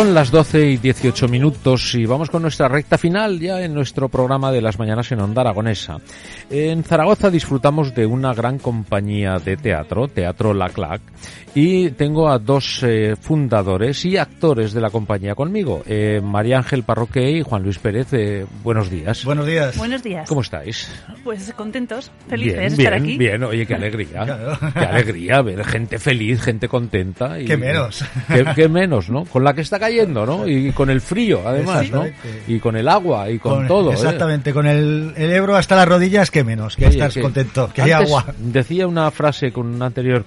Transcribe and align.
Son 0.00 0.14
las 0.14 0.30
12 0.30 0.64
y 0.64 0.76
18 0.78 1.28
minutos 1.28 1.94
y 1.94 2.06
vamos 2.06 2.30
con 2.30 2.40
nuestra 2.40 2.68
recta 2.68 2.96
final 2.96 3.38
ya 3.38 3.60
en 3.60 3.74
nuestro 3.74 4.08
programa 4.08 4.50
de 4.50 4.62
las 4.62 4.78
mañanas 4.78 5.12
en 5.12 5.20
Onda 5.20 5.42
Aragonesa. 5.42 5.98
En 6.52 6.82
Zaragoza 6.82 7.30
disfrutamos 7.30 7.94
de 7.94 8.06
una 8.06 8.34
gran 8.34 8.58
compañía 8.58 9.38
de 9.38 9.56
teatro, 9.56 10.08
Teatro 10.08 10.52
La 10.52 10.68
Clac, 10.68 11.00
y 11.54 11.90
tengo 11.90 12.28
a 12.28 12.40
dos 12.40 12.82
eh, 12.82 13.14
fundadores 13.20 14.04
y 14.04 14.16
actores 14.16 14.72
de 14.72 14.80
la 14.80 14.90
compañía 14.90 15.36
conmigo, 15.36 15.84
eh, 15.86 16.20
María 16.20 16.56
Ángel 16.56 16.82
Parroque 16.82 17.30
y 17.30 17.42
Juan 17.42 17.62
Luis 17.62 17.78
Pérez. 17.78 18.08
eh, 18.14 18.46
buenos 18.64 18.90
días. 18.90 19.24
Buenos 19.24 19.46
días. 19.46 19.76
Buenos 19.76 20.02
días. 20.02 20.28
¿Cómo 20.28 20.40
estáis? 20.40 20.90
Pues 21.22 21.52
contentos, 21.56 22.10
felices 22.28 22.58
bien, 22.58 22.76
de 22.76 22.82
estar 22.82 23.00
bien, 23.00 23.02
aquí. 23.04 23.18
bien. 23.18 23.44
Oye, 23.44 23.66
qué 23.66 23.74
alegría. 23.74 24.10
Claro. 24.30 24.58
Qué 24.74 24.80
alegría 24.80 25.42
ver 25.42 25.64
gente 25.64 25.98
feliz, 25.98 26.42
gente 26.42 26.68
contenta. 26.68 27.40
Y, 27.40 27.44
Qué 27.44 27.56
menos. 27.56 28.04
Qué, 28.28 28.44
qué 28.54 28.68
menos, 28.68 29.08
¿no? 29.08 29.24
Con 29.24 29.44
la 29.44 29.54
que 29.54 29.60
está 29.60 29.78
cayendo, 29.78 30.26
¿no? 30.26 30.48
Y 30.48 30.72
con 30.72 30.90
el 30.90 31.00
frío, 31.00 31.42
además, 31.46 31.90
¿no? 31.90 32.06
Y 32.46 32.58
con 32.58 32.76
el 32.76 32.88
agua 32.88 33.30
y 33.30 33.38
con, 33.38 33.66
todo. 33.66 33.90
¿eh? 33.90 33.94
Exactamente, 33.94 34.52
con 34.52 34.66
el, 34.66 35.12
el 35.16 35.32
Ebro 35.32 35.56
hasta 35.56 35.76
las 35.76 35.88
rodillas, 35.88 36.30
que 36.30 36.39
menos, 36.44 36.76
que 36.76 36.88
que 36.88 37.20
contento, 37.22 37.70
que 37.72 37.82
hay 37.82 37.92
agua. 37.92 38.26
Decía 38.38 38.86
una 38.86 39.10
frase 39.10 39.52
con 39.52 39.66
un 39.66 39.82
anterior 39.82 40.24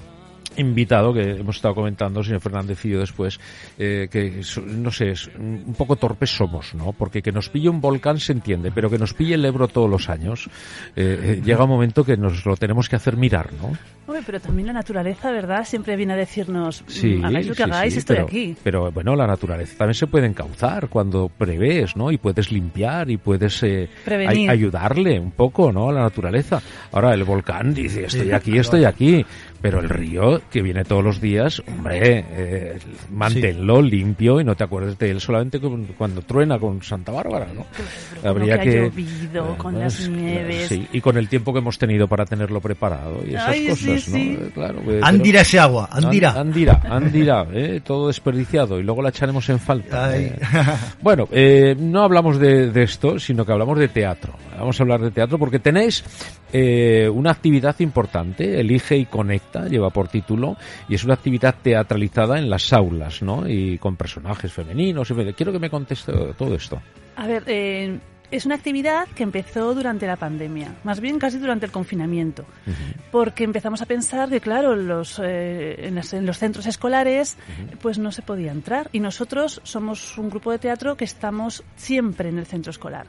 invitado 0.57 1.13
que 1.13 1.21
hemos 1.31 1.55
estado 1.57 1.75
comentando, 1.75 2.23
señor 2.23 2.41
Fernández 2.41 2.83
y 2.85 2.89
yo 2.91 2.99
después, 2.99 3.39
eh, 3.77 4.07
que 4.11 4.41
no 4.67 4.91
sé, 4.91 5.11
es 5.11 5.29
un 5.37 5.73
poco 5.77 5.95
torpes 5.95 6.29
somos, 6.35 6.73
¿no? 6.75 6.93
Porque 6.93 7.21
que 7.21 7.31
nos 7.31 7.49
pille 7.49 7.69
un 7.69 7.81
volcán 7.81 8.19
se 8.19 8.31
entiende, 8.33 8.71
pero 8.73 8.89
que 8.89 8.97
nos 8.97 9.13
pille 9.13 9.35
el 9.35 9.45
Ebro 9.45 9.67
todos 9.67 9.89
los 9.89 10.09
años, 10.09 10.47
eh, 10.95 11.37
eh, 11.37 11.41
llega 11.43 11.63
un 11.63 11.69
momento 11.69 12.03
que 12.03 12.17
nos 12.17 12.45
lo 12.45 12.55
tenemos 12.57 12.89
que 12.89 12.95
hacer 12.95 13.17
mirar, 13.17 13.49
¿no? 13.53 13.77
Hombre, 14.05 14.21
pero 14.25 14.39
también 14.41 14.67
la 14.67 14.73
naturaleza, 14.73 15.31
¿verdad? 15.31 15.63
Siempre 15.65 15.95
viene 15.95 16.13
a 16.13 16.17
decirnos, 16.17 16.83
Sí, 16.87 17.15
"Mm, 17.15 17.25
hagáis 17.25 17.47
lo 17.47 17.53
que 17.53 17.63
sí, 17.63 17.69
hagáis, 17.69 17.93
sí, 17.93 17.99
estoy 17.99 18.15
pero, 18.17 18.27
aquí. 18.27 18.55
Pero 18.61 18.91
bueno, 18.91 19.15
la 19.15 19.25
naturaleza 19.25 19.77
también 19.77 19.93
se 19.95 20.07
puede 20.07 20.27
encauzar 20.27 20.89
cuando 20.89 21.29
prevés, 21.29 21.95
¿no? 21.95 22.11
Y 22.11 22.17
puedes 22.17 22.51
limpiar 22.51 23.09
y 23.09 23.15
puedes 23.17 23.63
eh, 23.63 23.87
ay- 24.27 24.49
ayudarle 24.49 25.17
un 25.19 25.31
poco, 25.31 25.71
¿no? 25.71 25.89
A 25.89 25.93
la 25.93 26.01
naturaleza. 26.01 26.61
Ahora 26.91 27.13
el 27.13 27.23
volcán 27.23 27.73
dice, 27.73 28.05
estoy 28.05 28.27
Sí, 28.27 28.31
aquí, 28.33 28.57
estoy 28.57 28.83
aquí. 28.83 29.25
Pero 29.63 29.79
el 29.79 29.87
río, 29.89 30.41
que 30.51 30.61
viene 30.61 30.83
todos 30.83 31.03
los 31.03 31.21
días, 31.21 31.63
hombre, 31.67 32.25
eh, 32.29 32.77
manténlo 33.11 33.81
limpio 33.81 34.41
y 34.41 34.43
no 34.43 34.55
te 34.55 34.65
acuerdes 34.65 34.97
de 34.99 35.09
él 35.09 35.21
solamente 35.21 35.59
con- 35.61 35.85
cuando 35.97 36.21
truena 36.21 36.59
con 36.59 36.83
Santa 36.83 37.13
Bárbara, 37.13 37.47
¿no? 37.55 37.65
Pero 38.21 38.33
con 38.33 38.39
lo 38.41 38.45
que 38.45 38.53
ha 38.53 38.65
llovido, 38.65 39.57
con 39.57 39.79
las 39.79 39.95
pues, 39.95 40.09
nieves. 40.09 40.67
Sí, 40.67 40.85
y 40.91 40.99
con 40.99 41.17
el 41.17 41.29
tiempo 41.29 41.53
que 41.53 41.59
hemos 41.59 41.77
tenido 41.79 42.09
para 42.09 42.25
tenerlo 42.25 42.59
preparado 42.59 43.21
y 43.25 43.29
esas 43.35 43.47
Ay, 43.47 43.61
sí, 43.61 43.67
cosas, 43.69 44.09
¿no? 44.09 44.15
sí. 44.17 44.37
Eh, 44.41 44.49
Claro, 44.53 44.79
eh, 44.79 44.83
pero- 44.85 45.05
Andira 45.05 45.41
ese 45.41 45.59
agua, 45.59 45.87
andira. 45.91 46.31
An- 46.31 46.37
Andira, 46.47 46.81
Andira, 46.89 47.47
eh, 47.53 47.79
todo 47.85 48.07
desperdiciado 48.07 48.79
y 48.79 48.83
luego 48.83 49.01
la 49.01 49.09
echaremos 49.09 49.47
en 49.49 49.59
falta. 49.59 50.09
Ay. 50.09 50.25
eh. 50.25 50.39
Bueno, 51.01 51.27
eh, 51.31 51.73
no 51.79 52.03
hablamos 52.03 52.37
de, 52.37 52.69
de 52.69 52.83
esto, 52.83 53.17
sino 53.17 53.45
que 53.45 53.53
hablamos 53.53 53.79
de 53.79 53.87
teatro. 53.87 54.33
Vamos 54.59 54.77
a 54.79 54.83
hablar 54.83 54.99
de 55.01 55.11
teatro 55.11 55.39
porque 55.39 55.59
tenéis 55.59 56.03
eh, 56.51 57.09
una 57.11 57.31
actividad 57.31 57.75
importante, 57.79 58.59
Elige 58.59 58.95
y 58.97 59.05
Conecta, 59.05 59.52
lleva 59.61 59.89
por 59.89 60.07
título, 60.07 60.57
y 60.89 60.95
es 60.95 61.03
una 61.03 61.13
actividad 61.15 61.55
teatralizada 61.61 62.37
en 62.37 62.49
las 62.49 62.73
aulas, 62.73 63.21
¿no? 63.21 63.47
Y 63.47 63.77
con 63.77 63.95
personajes 63.95 64.51
femeninos. 64.51 65.11
Quiero 65.35 65.51
que 65.51 65.59
me 65.59 65.69
conteste 65.69 66.11
todo 66.37 66.55
esto. 66.55 66.81
A 67.15 67.27
ver, 67.27 67.43
eh, 67.47 67.99
es 68.35 68.45
una 68.45 68.55
actividad 68.55 69.07
que 69.09 69.23
empezó 69.23 69.73
durante 69.75 70.07
la 70.07 70.15
pandemia, 70.15 70.75
más 70.83 70.99
bien 70.99 71.19
casi 71.19 71.37
durante 71.37 71.65
el 71.65 71.71
confinamiento, 71.71 72.45
porque 73.11 73.43
empezamos 73.43 73.81
a 73.81 73.85
pensar 73.85 74.29
que, 74.29 74.41
claro, 74.41 74.75
los, 74.75 75.19
eh, 75.23 75.87
en, 75.87 75.95
las- 75.95 76.13
en 76.13 76.25
los 76.25 76.37
centros 76.39 76.65
escolares 76.65 77.37
pues 77.81 77.99
no 77.99 78.11
se 78.11 78.21
podía 78.21 78.51
entrar. 78.51 78.89
Y 78.91 78.99
nosotros 78.99 79.61
somos 79.63 80.17
un 80.17 80.29
grupo 80.29 80.51
de 80.51 80.59
teatro 80.59 80.97
que 80.97 81.05
estamos 81.05 81.63
siempre 81.75 82.29
en 82.29 82.37
el 82.39 82.45
centro 82.45 82.71
escolar. 82.71 83.05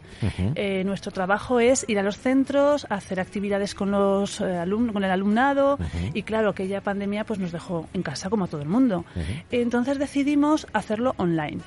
Eh, 0.55 0.85
nuestro 0.85 1.11
trabajo 1.11 1.59
es 1.61 1.85
ir 1.89 1.99
a 1.99 2.03
los 2.03 2.19
centros, 2.19 2.87
hacer 2.91 3.19
actividades 3.21 3.75
con 3.75 3.91
los 3.91 4.41
eh, 4.41 4.45
alumnos, 4.59 4.93
con 4.93 5.05
el 5.05 5.11
alumnado 5.11 5.79
y 6.13 6.23
claro, 6.23 6.51
aquella 6.51 6.81
pandemia 6.83 7.25
pues 7.25 7.39
nos 7.39 7.51
dejó 7.53 7.89
en 7.95 8.03
casa 8.03 8.29
como 8.31 8.45
a 8.45 8.49
todo 8.49 8.63
el 8.63 8.69
mundo. 8.69 9.05
Entonces 9.51 9.99
decidimos 9.99 10.67
hacerlo 10.73 11.15
online. 11.17 11.61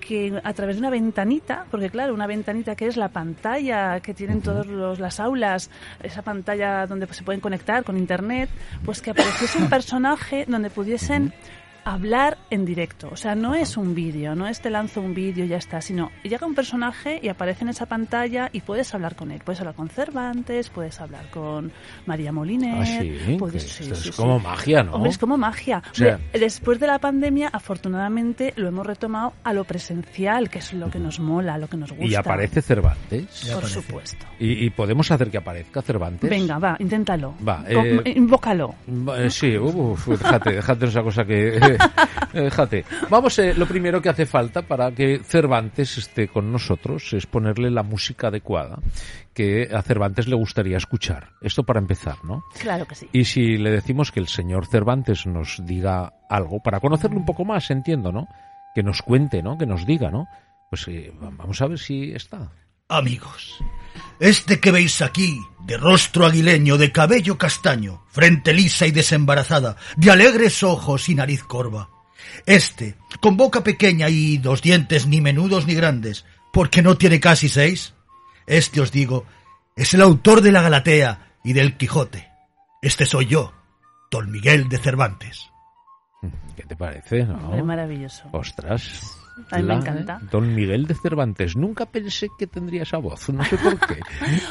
Que 0.00 0.40
a 0.44 0.52
través 0.52 0.76
de 0.76 0.80
una 0.80 0.90
ventanita, 0.90 1.64
porque 1.70 1.88
claro, 1.90 2.12
una 2.14 2.26
ventanita 2.26 2.73
que 2.74 2.86
es 2.86 2.96
la 2.96 3.08
pantalla 3.08 4.00
que 4.00 4.14
tienen 4.14 4.40
todas 4.40 4.66
las 4.98 5.20
aulas, 5.20 5.70
esa 6.02 6.22
pantalla 6.22 6.86
donde 6.86 7.06
pues, 7.06 7.18
se 7.18 7.24
pueden 7.24 7.40
conectar 7.40 7.84
con 7.84 7.96
internet, 7.96 8.48
pues 8.84 9.00
que 9.00 9.10
apareciese 9.10 9.58
un 9.58 9.68
personaje 9.70 10.44
donde 10.48 10.70
pudiesen 10.70 11.32
hablar 11.84 12.38
en 12.50 12.64
directo. 12.64 13.08
O 13.12 13.16
sea, 13.16 13.34
no 13.34 13.54
es 13.54 13.76
un 13.76 13.94
vídeo, 13.94 14.34
no 14.34 14.46
es 14.46 14.60
te 14.60 14.70
lanzo 14.70 15.00
un 15.00 15.14
vídeo 15.14 15.44
y 15.44 15.48
ya 15.48 15.56
está, 15.58 15.80
sino 15.80 16.10
llega 16.22 16.46
un 16.46 16.54
personaje 16.54 17.18
y 17.22 17.28
aparece 17.28 17.64
en 17.64 17.70
esa 17.70 17.86
pantalla 17.86 18.48
y 18.52 18.60
puedes 18.60 18.94
hablar 18.94 19.14
con 19.16 19.30
él. 19.30 19.40
Puedes 19.44 19.60
hablar 19.60 19.74
con 19.74 19.88
Cervantes, 19.88 20.70
puedes 20.70 21.00
hablar 21.00 21.30
con 21.30 21.72
María 22.06 22.32
Moliner. 22.32 22.74
Ah, 22.82 22.86
sí, 22.86 23.36
puedes- 23.38 23.62
sí, 23.62 23.82
esto 23.84 23.94
sí, 23.96 24.08
es 24.08 24.14
sí. 24.16 24.22
como 24.22 24.38
magia, 24.38 24.82
¿no? 24.82 24.94
Hombre, 24.94 25.10
es 25.10 25.18
como 25.18 25.36
magia. 25.36 25.82
O 25.90 25.94
sea- 25.94 26.18
Después 26.32 26.78
de 26.80 26.86
la 26.86 26.98
pandemia, 26.98 27.48
afortunadamente, 27.52 28.52
lo 28.56 28.68
hemos 28.68 28.86
retomado 28.86 29.32
a 29.44 29.52
lo 29.52 29.64
presencial, 29.64 30.48
que 30.50 30.58
es 30.60 30.72
lo 30.72 30.90
que 30.90 30.98
nos 30.98 31.20
mola, 31.20 31.58
lo 31.58 31.68
que 31.68 31.76
nos 31.76 31.90
gusta. 31.90 32.04
Y 32.06 32.14
aparece 32.14 32.62
Cervantes. 32.62 33.42
Por 33.46 33.58
aparece. 33.58 33.74
supuesto. 33.74 34.26
Y, 34.38 34.64
y 34.66 34.70
podemos 34.70 35.10
hacer 35.10 35.30
que 35.30 35.38
aparezca 35.38 35.82
Cervantes. 35.82 36.28
Venga, 36.30 36.58
va, 36.58 36.76
inténtalo. 36.78 37.34
Va, 37.46 37.64
eh, 37.68 38.00
invócalo. 38.16 38.74
Eh, 39.18 39.30
Sí, 39.30 39.56
uf, 39.58 40.06
déjate, 40.08 40.52
déjate 40.52 40.86
esa 40.86 41.02
cosa 41.02 41.24
que... 41.24 41.58
eh, 42.34 42.40
déjate. 42.40 42.84
Vamos, 43.10 43.38
eh, 43.38 43.54
lo 43.54 43.66
primero 43.66 44.00
que 44.00 44.08
hace 44.08 44.26
falta 44.26 44.62
para 44.62 44.92
que 44.92 45.20
Cervantes 45.24 45.98
esté 45.98 46.28
con 46.28 46.52
nosotros 46.52 47.12
es 47.12 47.26
ponerle 47.26 47.70
la 47.70 47.82
música 47.82 48.28
adecuada 48.28 48.78
que 49.32 49.68
a 49.74 49.82
Cervantes 49.82 50.28
le 50.28 50.36
gustaría 50.36 50.76
escuchar. 50.76 51.30
Esto 51.42 51.64
para 51.64 51.80
empezar, 51.80 52.24
¿no? 52.24 52.44
Claro 52.60 52.86
que 52.86 52.94
sí. 52.94 53.08
Y 53.12 53.24
si 53.24 53.58
le 53.58 53.70
decimos 53.70 54.12
que 54.12 54.20
el 54.20 54.28
señor 54.28 54.66
Cervantes 54.66 55.26
nos 55.26 55.60
diga 55.66 56.14
algo, 56.28 56.60
para 56.60 56.80
conocerlo 56.80 57.18
un 57.18 57.26
poco 57.26 57.44
más, 57.44 57.70
entiendo, 57.70 58.12
¿no? 58.12 58.28
Que 58.74 58.82
nos 58.82 59.02
cuente, 59.02 59.42
¿no? 59.42 59.58
Que 59.58 59.66
nos 59.66 59.84
diga, 59.86 60.10
¿no? 60.10 60.26
Pues 60.70 60.86
eh, 60.88 61.12
vamos 61.20 61.60
a 61.60 61.66
ver 61.66 61.78
si 61.78 62.12
está. 62.12 62.50
Amigos, 62.88 63.64
este 64.20 64.60
que 64.60 64.70
veis 64.70 65.00
aquí, 65.00 65.40
de 65.60 65.78
rostro 65.78 66.26
aguileño, 66.26 66.76
de 66.76 66.92
cabello 66.92 67.38
castaño, 67.38 68.04
frente 68.08 68.52
lisa 68.52 68.86
y 68.86 68.90
desembarazada, 68.90 69.76
de 69.96 70.10
alegres 70.10 70.62
ojos 70.62 71.08
y 71.08 71.14
nariz 71.14 71.42
corva. 71.44 71.88
Este, 72.44 72.96
con 73.20 73.38
boca 73.38 73.64
pequeña 73.64 74.10
y 74.10 74.36
dos 74.36 74.60
dientes 74.60 75.06
ni 75.06 75.22
menudos 75.22 75.66
ni 75.66 75.74
grandes, 75.74 76.26
porque 76.52 76.82
no 76.82 76.98
tiene 76.98 77.20
casi 77.20 77.48
seis. 77.48 77.94
Este, 78.46 78.82
os 78.82 78.92
digo, 78.92 79.24
es 79.76 79.94
el 79.94 80.02
autor 80.02 80.42
de 80.42 80.52
la 80.52 80.60
Galatea 80.60 81.38
y 81.42 81.54
del 81.54 81.78
Quijote. 81.78 82.28
Este 82.82 83.06
soy 83.06 83.26
yo, 83.26 83.54
Don 84.10 84.30
Miguel 84.30 84.68
de 84.68 84.76
Cervantes. 84.76 85.50
¿Qué 86.54 86.64
te 86.64 86.76
parece? 86.76 87.24
no? 87.24 87.34
Hombre, 87.36 87.62
maravilloso. 87.62 88.28
Ostras. 88.32 89.23
A 89.50 89.58
mí 89.58 89.62
me 89.64 89.74
encanta. 89.74 90.20
Don 90.30 90.54
Miguel 90.54 90.86
de 90.86 90.94
Cervantes. 90.94 91.56
Nunca 91.56 91.86
pensé 91.86 92.28
que 92.38 92.46
tendría 92.46 92.82
esa 92.82 92.98
voz. 92.98 93.28
No 93.30 93.44
sé 93.44 93.56
por 93.58 93.78
qué. 93.80 94.00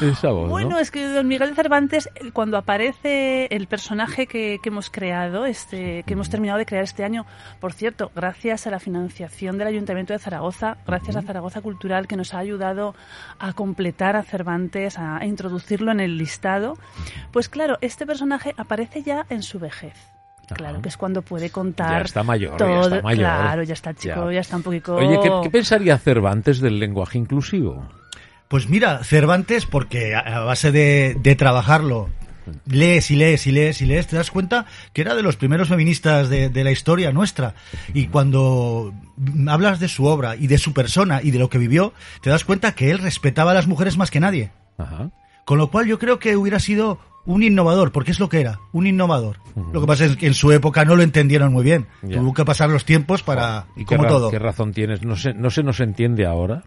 esa 0.06 0.30
voz, 0.30 0.50
Bueno, 0.50 0.70
¿no? 0.70 0.78
es 0.78 0.90
que 0.90 1.06
Don 1.06 1.26
Miguel 1.26 1.50
de 1.50 1.54
Cervantes, 1.56 2.08
eh, 2.14 2.30
cuando 2.32 2.56
aparece 2.58 3.46
el 3.46 3.66
personaje 3.66 4.26
que, 4.26 4.58
que 4.62 4.68
hemos 4.68 4.90
creado, 4.90 5.46
este, 5.46 6.02
que 6.06 6.12
hemos 6.12 6.28
terminado 6.30 6.58
de 6.58 6.66
crear 6.66 6.84
este 6.84 7.04
año, 7.04 7.24
por 7.60 7.72
cierto, 7.72 8.10
gracias 8.14 8.66
a 8.66 8.70
la 8.70 8.78
financiación 8.78 9.58
del 9.58 9.68
Ayuntamiento 9.68 10.12
de 10.12 10.18
Zaragoza, 10.18 10.76
gracias 10.86 11.16
a 11.16 11.22
Zaragoza 11.22 11.60
Cultural, 11.62 12.06
que 12.06 12.16
nos 12.16 12.34
ha 12.34 12.38
ayudado 12.38 12.94
a 13.38 13.52
completar 13.54 14.16
a 14.16 14.22
Cervantes, 14.22 14.98
a, 14.98 15.16
a 15.18 15.26
introducirlo 15.26 15.92
en 15.92 16.00
el 16.00 16.18
listado, 16.18 16.76
pues 17.32 17.48
claro, 17.48 17.78
este 17.80 18.06
personaje 18.06 18.54
aparece 18.56 19.02
ya 19.02 19.26
en 19.30 19.42
su 19.42 19.58
vejez. 19.58 20.13
Claro, 20.48 20.82
que 20.82 20.88
es 20.88 20.96
cuando 20.96 21.22
puede 21.22 21.50
contar 21.50 21.90
Ya 22.00 22.04
está 22.04 22.22
mayor, 22.22 22.52
ya 22.52 22.56
todo. 22.58 22.82
está 22.82 23.02
mayor. 23.02 23.20
Claro, 23.20 23.62
ya 23.62 23.72
está 23.74 23.94
chico, 23.94 24.30
Ya. 24.30 24.34
ya, 24.34 24.40
está 24.40 24.56
un 24.56 24.62
poquito. 24.62 24.96
Oye, 24.96 25.18
¿qué, 25.22 25.30
qué 25.42 25.50
pensaría 25.50 25.96
Cervantes 25.98 26.60
del 26.60 26.78
lenguaje 26.78 27.18
inclusivo? 27.18 27.88
Pues 28.48 28.68
mira, 28.68 29.02
Cervantes, 29.04 29.66
porque 29.66 30.14
a 30.14 30.20
a 30.20 30.40
base 30.40 30.70
de, 30.70 31.16
de 31.20 31.34
trabajarlo, 31.34 32.10
lees 32.66 33.10
y 33.10 33.16
lees 33.16 33.46
y 33.46 33.52
lees 33.52 33.80
y 33.80 33.86
lees, 33.86 34.06
te 34.06 34.16
das 34.16 34.30
cuenta 34.30 34.66
que 34.92 35.00
era 35.00 35.14
de 35.14 35.22
los 35.22 35.36
primeros 35.36 35.68
feministas 35.68 36.28
de, 36.28 36.50
de 36.50 36.62
la 36.64 36.70
historia 36.70 37.10
nuestra. 37.10 37.54
Y 37.94 38.08
cuando 38.08 38.92
hablas 39.48 39.80
de 39.80 39.88
su 39.88 40.04
obra 40.04 40.36
y 40.36 40.46
de 40.46 40.58
su 40.58 40.74
persona 40.74 41.20
y 41.22 41.30
de 41.30 41.38
lo 41.38 41.48
que 41.48 41.56
vivió, 41.58 41.94
te 42.22 42.28
das 42.30 42.44
cuenta 42.44 42.72
que 42.74 42.90
él 42.90 42.98
respetaba 42.98 43.52
a 43.52 43.54
las 43.54 43.66
mujeres 43.66 43.96
más 43.96 44.10
que 44.10 44.20
nadie. 44.20 44.50
Ajá. 44.76 45.10
Con 45.46 45.58
lo 45.58 45.70
cual 45.70 45.86
yo 45.86 45.98
creo 45.98 46.18
que 46.18 46.36
hubiera 46.36 46.58
sido 46.60 46.98
un 47.26 47.42
innovador, 47.42 47.90
porque 47.92 48.10
es 48.10 48.20
lo 48.20 48.28
que 48.28 48.40
era, 48.40 48.60
un 48.72 48.86
innovador. 48.86 49.38
Lo 49.72 49.80
que 49.80 49.86
pasa 49.86 50.04
es 50.04 50.16
que 50.16 50.26
en 50.26 50.34
su 50.34 50.52
época 50.52 50.84
no 50.84 50.94
lo 50.96 51.02
entendieron 51.02 51.52
muy 51.52 51.64
bien. 51.64 51.86
Tuvo 52.02 52.34
que 52.34 52.44
pasar 52.44 52.68
los 52.70 52.84
tiempos 52.84 53.22
para, 53.22 53.66
¿Y 53.76 53.84
qué, 53.84 53.96
como 53.96 54.08
todo. 54.08 54.30
qué 54.30 54.38
razón 54.38 54.72
tienes? 54.72 55.02
No 55.02 55.16
se, 55.16 55.32
no 55.32 55.48
se 55.50 55.62
nos 55.62 55.80
entiende 55.80 56.26
ahora 56.26 56.64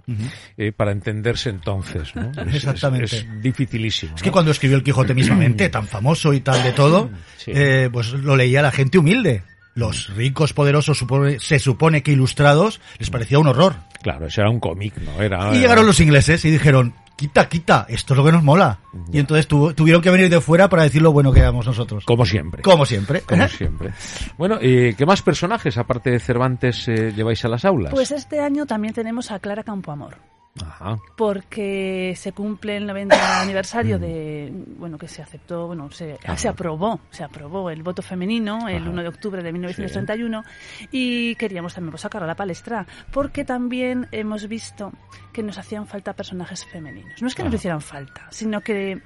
eh, 0.57 0.71
para 0.71 0.91
entenderse 0.91 1.49
entonces, 1.49 2.15
¿no? 2.15 2.31
Es- 2.41 2.47
es- 2.47 2.55
Exactamente. 2.55 3.05
Es, 3.17 3.41
dificilísimo. 3.41 4.15
Es 4.15 4.21
que 4.23 4.31
cuando 4.31 4.51
escribió 4.51 4.77
el 4.77 4.83
Quijote 4.83 5.13
mismamente, 5.13 5.69
tan 5.69 5.85
famoso 5.87 6.33
y 6.33 6.39
tal 6.41 6.63
de 6.63 6.71
todo, 6.71 7.09
Sí. 7.37 7.51
eh, 7.53 7.89
pues 7.91 8.13
lo 8.13 8.35
leía 8.35 8.61
la 8.61 8.71
gente 8.71 8.97
humilde. 8.97 9.43
Los 9.75 10.09
ricos, 10.15 10.53
poderosos, 10.53 10.97
supone- 10.97 11.39
se 11.39 11.59
supone 11.59 12.01
que 12.01 12.11
ilustrados, 12.11 12.81
les 12.97 13.11
parecía 13.11 13.37
un 13.37 13.45
horror. 13.47 13.75
Claro, 14.01 14.25
eso 14.25 14.41
era 14.41 14.49
un 14.49 14.59
cómic, 14.59 14.95
¿no? 14.97 15.21
Era, 15.21 15.53
Y 15.55 15.59
llegaron 15.59 15.85
los 15.85 15.99
ingleses 15.99 16.43
y 16.45 16.49
dijeron, 16.51 16.95
quita, 17.17 17.49
quita, 17.49 17.85
esto 17.89 18.13
es 18.13 18.17
lo 18.17 18.23
que 18.23 18.31
nos 18.31 18.43
mola. 18.43 18.79
Y 19.11 19.19
entonces 19.19 19.47
tuvo- 19.47 19.73
tuvieron 19.75 20.01
que 20.01 20.09
venir 20.09 20.29
de 20.29 20.39
fuera 20.39 20.69
para 20.69 20.83
decir 20.83 21.01
lo 21.01 21.11
bueno 21.11 21.33
que 21.33 21.39
éramos 21.41 21.65
nosotros. 21.65 22.05
Como 22.05 22.25
siempre. 22.25 22.61
Como 22.61 22.85
siempre. 22.85 23.21
Como 23.21 23.45
siempre. 23.49 23.91
Bueno, 24.37 24.57
eh, 24.61 24.95
¿qué 24.97 25.05
más 25.05 25.21
personajes, 25.21 25.77
aparte 25.77 26.11
de 26.11 26.19
Cervantes, 26.19 26.87
eh, 26.87 27.11
lleváis 27.13 27.43
a 27.43 27.49
las 27.49 27.65
aulas? 27.65 27.91
Pues 27.93 28.11
este 28.11 28.39
año 28.39 28.65
también 28.65 28.93
tenemos 28.93 29.31
a 29.31 29.39
Clara 29.39 29.63
Campoamor. 29.63 30.15
Ajá. 30.65 30.97
porque 31.15 32.13
se 32.17 32.31
cumple 32.31 32.77
el 32.77 32.87
90 32.87 33.41
aniversario 33.41 33.99
de 33.99 34.51
bueno 34.77 34.97
que 34.97 35.07
se 35.07 35.21
aceptó 35.21 35.67
bueno 35.67 35.89
se, 35.91 36.17
se 36.35 36.47
aprobó 36.47 36.99
se 37.09 37.23
aprobó 37.23 37.69
el 37.69 37.83
voto 37.83 38.01
femenino 38.01 38.67
el 38.67 38.83
Ajá. 38.83 38.89
1 38.89 39.01
de 39.01 39.07
octubre 39.07 39.43
de 39.43 39.51
1931 39.51 40.43
y 40.91 41.35
queríamos 41.35 41.73
también 41.73 41.91
pues, 41.91 42.01
sacarlo 42.01 42.25
a 42.25 42.27
la 42.27 42.35
palestra 42.35 42.85
porque 43.11 43.45
también 43.45 44.07
hemos 44.11 44.47
visto 44.47 44.91
que 45.33 45.43
nos 45.43 45.57
hacían 45.57 45.87
falta 45.87 46.13
personajes 46.13 46.65
femeninos. 46.65 47.21
No 47.21 47.27
es 47.27 47.35
que 47.35 47.43
nos 47.43 47.53
hicieran 47.53 47.81
falta 47.81 48.27
sino 48.31 48.61
que 48.61 49.01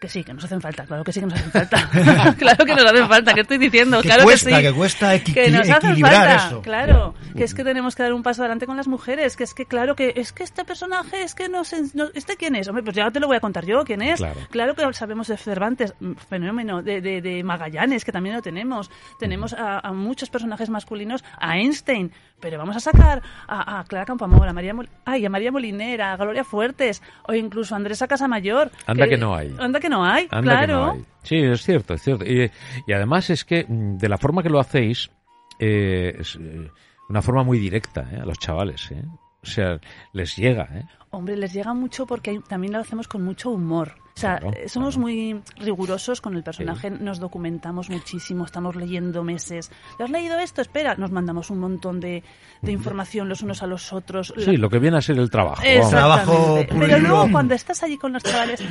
que 0.00 0.08
sí, 0.08 0.24
que 0.24 0.32
nos 0.32 0.42
hacen 0.44 0.62
falta, 0.62 0.86
claro 0.86 1.04
que 1.04 1.12
sí 1.12 1.20
que 1.20 1.26
nos 1.26 1.34
hacen 1.38 1.50
falta. 1.52 2.34
claro 2.38 2.64
que 2.64 2.74
nos 2.74 2.86
hacen 2.86 3.06
falta, 3.06 3.34
¿qué 3.34 3.42
estoy 3.42 3.58
diciendo? 3.58 4.00
Que 4.00 4.08
claro 4.08 4.24
cuesta, 4.24 4.48
que 4.48 4.56
sí. 4.56 4.62
que 4.62 4.72
cuesta 4.72 5.14
equi- 5.14 5.34
que 5.34 5.50
nos 5.50 5.68
equilibrar 5.68 6.14
falta, 6.14 6.46
eso. 6.46 6.62
claro. 6.62 7.14
Que 7.36 7.44
es 7.44 7.52
que 7.54 7.62
tenemos 7.64 7.94
que 7.94 8.02
dar 8.02 8.14
un 8.14 8.22
paso 8.22 8.40
adelante 8.40 8.64
con 8.64 8.78
las 8.78 8.88
mujeres, 8.88 9.36
que 9.36 9.44
es 9.44 9.52
que 9.52 9.66
claro 9.66 9.94
que 9.96 10.14
es 10.16 10.32
que 10.32 10.42
este 10.42 10.64
personaje 10.64 11.22
es 11.22 11.34
que 11.34 11.50
no 11.50 11.64
sé, 11.64 11.82
no- 11.92 12.08
este 12.14 12.36
quién 12.38 12.56
es, 12.56 12.66
hombre, 12.68 12.82
pues 12.82 12.96
ya 12.96 13.10
te 13.10 13.20
lo 13.20 13.26
voy 13.26 13.36
a 13.36 13.40
contar 13.40 13.66
yo, 13.66 13.84
quién 13.84 14.00
es. 14.00 14.20
Claro. 14.50 14.74
que 14.74 14.92
sabemos 14.94 15.28
de 15.28 15.36
Cervantes, 15.36 15.92
mm, 16.00 16.12
fenómeno, 16.30 16.82
de, 16.82 17.02
de, 17.02 17.20
de 17.20 17.44
Magallanes, 17.44 18.02
que 18.06 18.10
también 18.12 18.34
lo 18.36 18.40
tenemos. 18.40 18.90
Tenemos 19.18 19.52
a, 19.52 19.80
a 19.86 19.92
muchos 19.92 20.30
personajes 20.30 20.70
masculinos, 20.70 21.22
a 21.38 21.58
Einstein, 21.58 22.10
pero 22.40 22.56
vamos 22.56 22.74
a 22.74 22.80
sacar 22.80 23.22
a, 23.46 23.80
a 23.80 23.84
Clara 23.84 24.06
Campoamor, 24.06 24.48
a 24.48 24.54
María, 24.54 24.72
Mol- 24.72 24.88
ay, 25.04 25.26
a 25.26 25.28
María 25.28 25.52
Molinera, 25.52 26.12
a 26.14 26.16
Gloria 26.16 26.42
Fuertes, 26.42 27.02
o 27.28 27.34
incluso 27.34 27.74
a 27.74 27.76
Andresa 27.76 28.08
Casamayor. 28.08 28.70
Anda 28.86 29.06
que 29.06 29.18
no 29.18 29.34
hay. 29.36 29.54
Anda 29.58 29.78
que 29.78 29.89
no 29.90 30.04
hay, 30.04 30.26
Anda 30.30 30.40
claro. 30.40 30.66
que 30.66 30.72
no 30.72 30.90
hay. 30.92 31.04
Sí, 31.22 31.36
es 31.36 31.62
cierto, 31.62 31.92
es 31.94 32.02
cierto. 32.02 32.24
Y, 32.24 32.50
y 32.86 32.92
además 32.94 33.28
es 33.28 33.44
que 33.44 33.66
mm, 33.68 33.98
de 33.98 34.08
la 34.08 34.16
forma 34.16 34.42
que 34.42 34.48
lo 34.48 34.58
hacéis, 34.60 35.10
eh, 35.58 36.16
es 36.18 36.36
eh, 36.40 36.70
una 37.10 37.20
forma 37.20 37.42
muy 37.42 37.58
directa 37.58 38.08
eh, 38.10 38.20
a 38.22 38.24
los 38.24 38.38
chavales. 38.38 38.90
eh. 38.92 39.02
O 39.42 39.46
sea, 39.46 39.78
les 40.12 40.36
llega. 40.36 40.68
¿eh? 40.74 40.84
Hombre, 41.10 41.34
les 41.36 41.52
llega 41.54 41.72
mucho 41.74 42.06
porque 42.06 42.30
hay- 42.30 42.40
también 42.40 42.72
lo 42.74 42.78
hacemos 42.78 43.08
con 43.08 43.22
mucho 43.22 43.50
humor. 43.50 43.94
O 44.14 44.20
sea, 44.20 44.38
Claro, 44.38 44.54
somos 44.68 44.96
claro. 44.96 45.00
muy 45.02 45.40
rigurosos 45.56 46.20
con 46.20 46.34
el 46.36 46.42
personaje, 46.42 46.90
nos 46.90 47.20
documentamos 47.20 47.88
muchísimo, 47.88 48.44
estamos 48.44 48.76
leyendo 48.76 49.24
meses. 49.24 49.70
¿Te 49.96 50.04
has 50.04 50.10
leído 50.10 50.38
esto? 50.38 50.60
Espera, 50.60 50.94
nos 50.96 51.10
mandamos 51.10 51.48
un 51.48 51.58
montón 51.58 52.00
de, 52.00 52.22
de 52.60 52.72
información 52.72 53.30
los 53.30 53.40
unos 53.40 53.62
a 53.62 53.66
los 53.66 53.94
otros. 53.94 54.34
Sí, 54.36 54.58
lo 54.58 54.68
que 54.68 54.78
viene 54.78 54.98
a 54.98 55.00
ser 55.00 55.18
el 55.18 55.30
trabajo. 55.30 55.62
Trabajo 55.88 56.58
Pero 56.68 56.98
luego 56.98 57.28
cuando 57.32 57.54
estás 57.54 57.82
allí 57.82 57.96
con 57.96 58.12
los 58.12 58.22
chavales, 58.22 58.62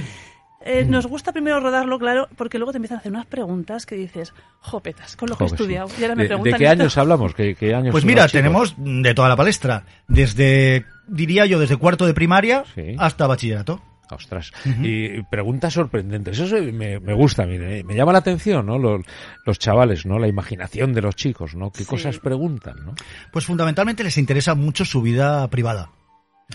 eh, 0.61 0.85
nos 0.85 1.05
gusta 1.07 1.31
primero 1.31 1.59
rodarlo, 1.59 1.97
claro, 1.99 2.27
porque 2.35 2.57
luego 2.57 2.71
te 2.71 2.77
empiezan 2.77 2.97
a 2.97 2.99
hacer 2.99 3.11
unas 3.11 3.25
preguntas 3.25 3.85
que 3.85 3.95
dices, 3.95 4.33
jopetas, 4.59 5.15
con 5.15 5.29
lo 5.29 5.37
que 5.37 5.45
he 5.45 5.49
sí. 5.49 5.55
estudiado. 5.55 5.89
Y 5.99 6.03
ahora 6.03 6.15
me 6.15 6.27
¿De, 6.27 6.35
de 6.35 6.43
qué 6.53 6.63
esto. 6.65 6.69
años 6.69 6.97
hablamos? 6.97 7.33
¿Qué, 7.33 7.55
qué 7.55 7.73
años 7.73 7.91
Pues 7.91 8.05
mira, 8.05 8.27
tenemos 8.27 8.75
de 8.77 9.13
toda 9.13 9.29
la 9.29 9.35
palestra. 9.35 9.85
Desde, 10.07 10.85
diría 11.07 11.45
yo, 11.45 11.59
desde 11.59 11.77
cuarto 11.77 12.05
de 12.05 12.13
primaria 12.13 12.63
Sí. 12.75 12.95
hasta 12.97 13.27
bachillerato. 13.27 13.81
Ostras. 14.11 14.51
Y 14.81 15.21
preguntas 15.29 15.71
sorprendentes. 15.73 16.39
Eso 16.39 16.47
se- 16.57 16.71
me, 16.71 16.99
me 16.99 17.13
gusta, 17.13 17.45
mire, 17.45 17.83
me 17.83 17.93
llama 17.93 18.11
la 18.11 18.17
atención, 18.17 18.65
¿no? 18.65 18.79
Los, 18.79 19.01
los 19.45 19.59
chavales, 19.59 20.07
¿no? 20.07 20.17
La 20.17 20.27
imaginación 20.27 20.93
de 20.93 21.01
los 21.03 21.15
chicos, 21.15 21.53
¿no? 21.53 21.69
¿Qué 21.71 21.83
Sí. 21.83 21.85
cosas 21.85 22.17
preguntan, 22.17 22.77
¿no? 22.83 22.95
Pues 23.31 23.45
fundamentalmente 23.45 24.03
les 24.03 24.17
interesa 24.17 24.55
mucho 24.55 24.83
su 24.83 25.03
vida 25.03 25.47
privada. 25.49 25.91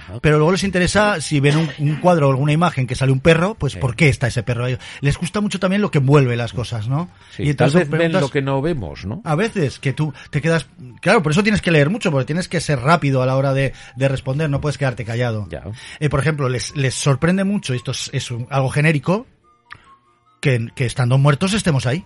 Ajá. 0.01 0.19
Pero 0.21 0.39
luego 0.39 0.51
les 0.53 0.65
interesa, 0.65 1.21
si 1.21 1.39
ven 1.39 1.57
un, 1.57 1.71
un 1.79 1.97
cuadro 1.97 2.27
o 2.29 2.31
alguna 2.33 2.53
imagen 2.53 2.87
que 2.87 2.97
sale 2.97 3.13
un 3.13 3.21
perro, 3.21 3.55
pues 3.55 3.75
Sí. 3.75 3.79
¿por 3.79 3.95
qué 3.95 4.09
está 4.09 4.27
ese 4.27 4.43
perro 4.43 4.65
ahí? 4.65 4.77
Les 5.01 5.17
gusta 5.17 5.41
mucho 5.41 5.61
también 5.61 5.83
lo 5.83 5.91
que 5.93 5.99
envuelve 5.99 6.35
las 6.37 6.53
cosas, 6.53 6.89
¿no? 6.89 7.09
Sí, 7.31 7.55
tal 7.55 7.71
vez 7.71 7.89
ven 7.89 8.13
lo 8.13 8.29
que 8.29 8.43
no 8.43 8.61
vemos, 8.61 9.05
¿no? 9.07 9.23
A 9.25 9.37
veces 9.37 9.79
que 9.79 9.93
tú 9.93 10.13
te 10.31 10.41
quedas... 10.43 10.67
Claro, 11.01 11.23
por 11.23 11.31
eso 11.31 11.43
tienes 11.45 11.63
que 11.63 11.71
leer 11.71 11.91
mucho, 11.91 12.11
porque 12.11 12.25
tienes 12.27 12.49
que 12.49 12.61
ser 12.61 12.81
rápido 12.81 13.23
a 13.23 13.27
la 13.27 13.37
hora 13.37 13.55
de, 13.55 13.73
de 13.95 14.09
responder, 14.09 14.51
no 14.51 14.61
puedes 14.61 14.79
quedarte 14.79 15.05
callado. 15.05 15.47
Ya. 15.49 15.63
Eh, 16.01 16.09
por 16.09 16.19
ejemplo, 16.19 16.49
les, 16.49 16.75
les 16.77 16.95
sorprende 16.95 17.45
mucho, 17.45 17.73
esto 17.73 17.93
es, 17.93 18.11
es 18.13 18.31
un- 18.33 18.49
algo 18.51 18.71
genérico, 18.71 19.27
que, 20.41 20.69
que 20.75 20.87
estando 20.87 21.19
muertos 21.19 21.55
estemos 21.55 21.87
ahí. 21.87 22.05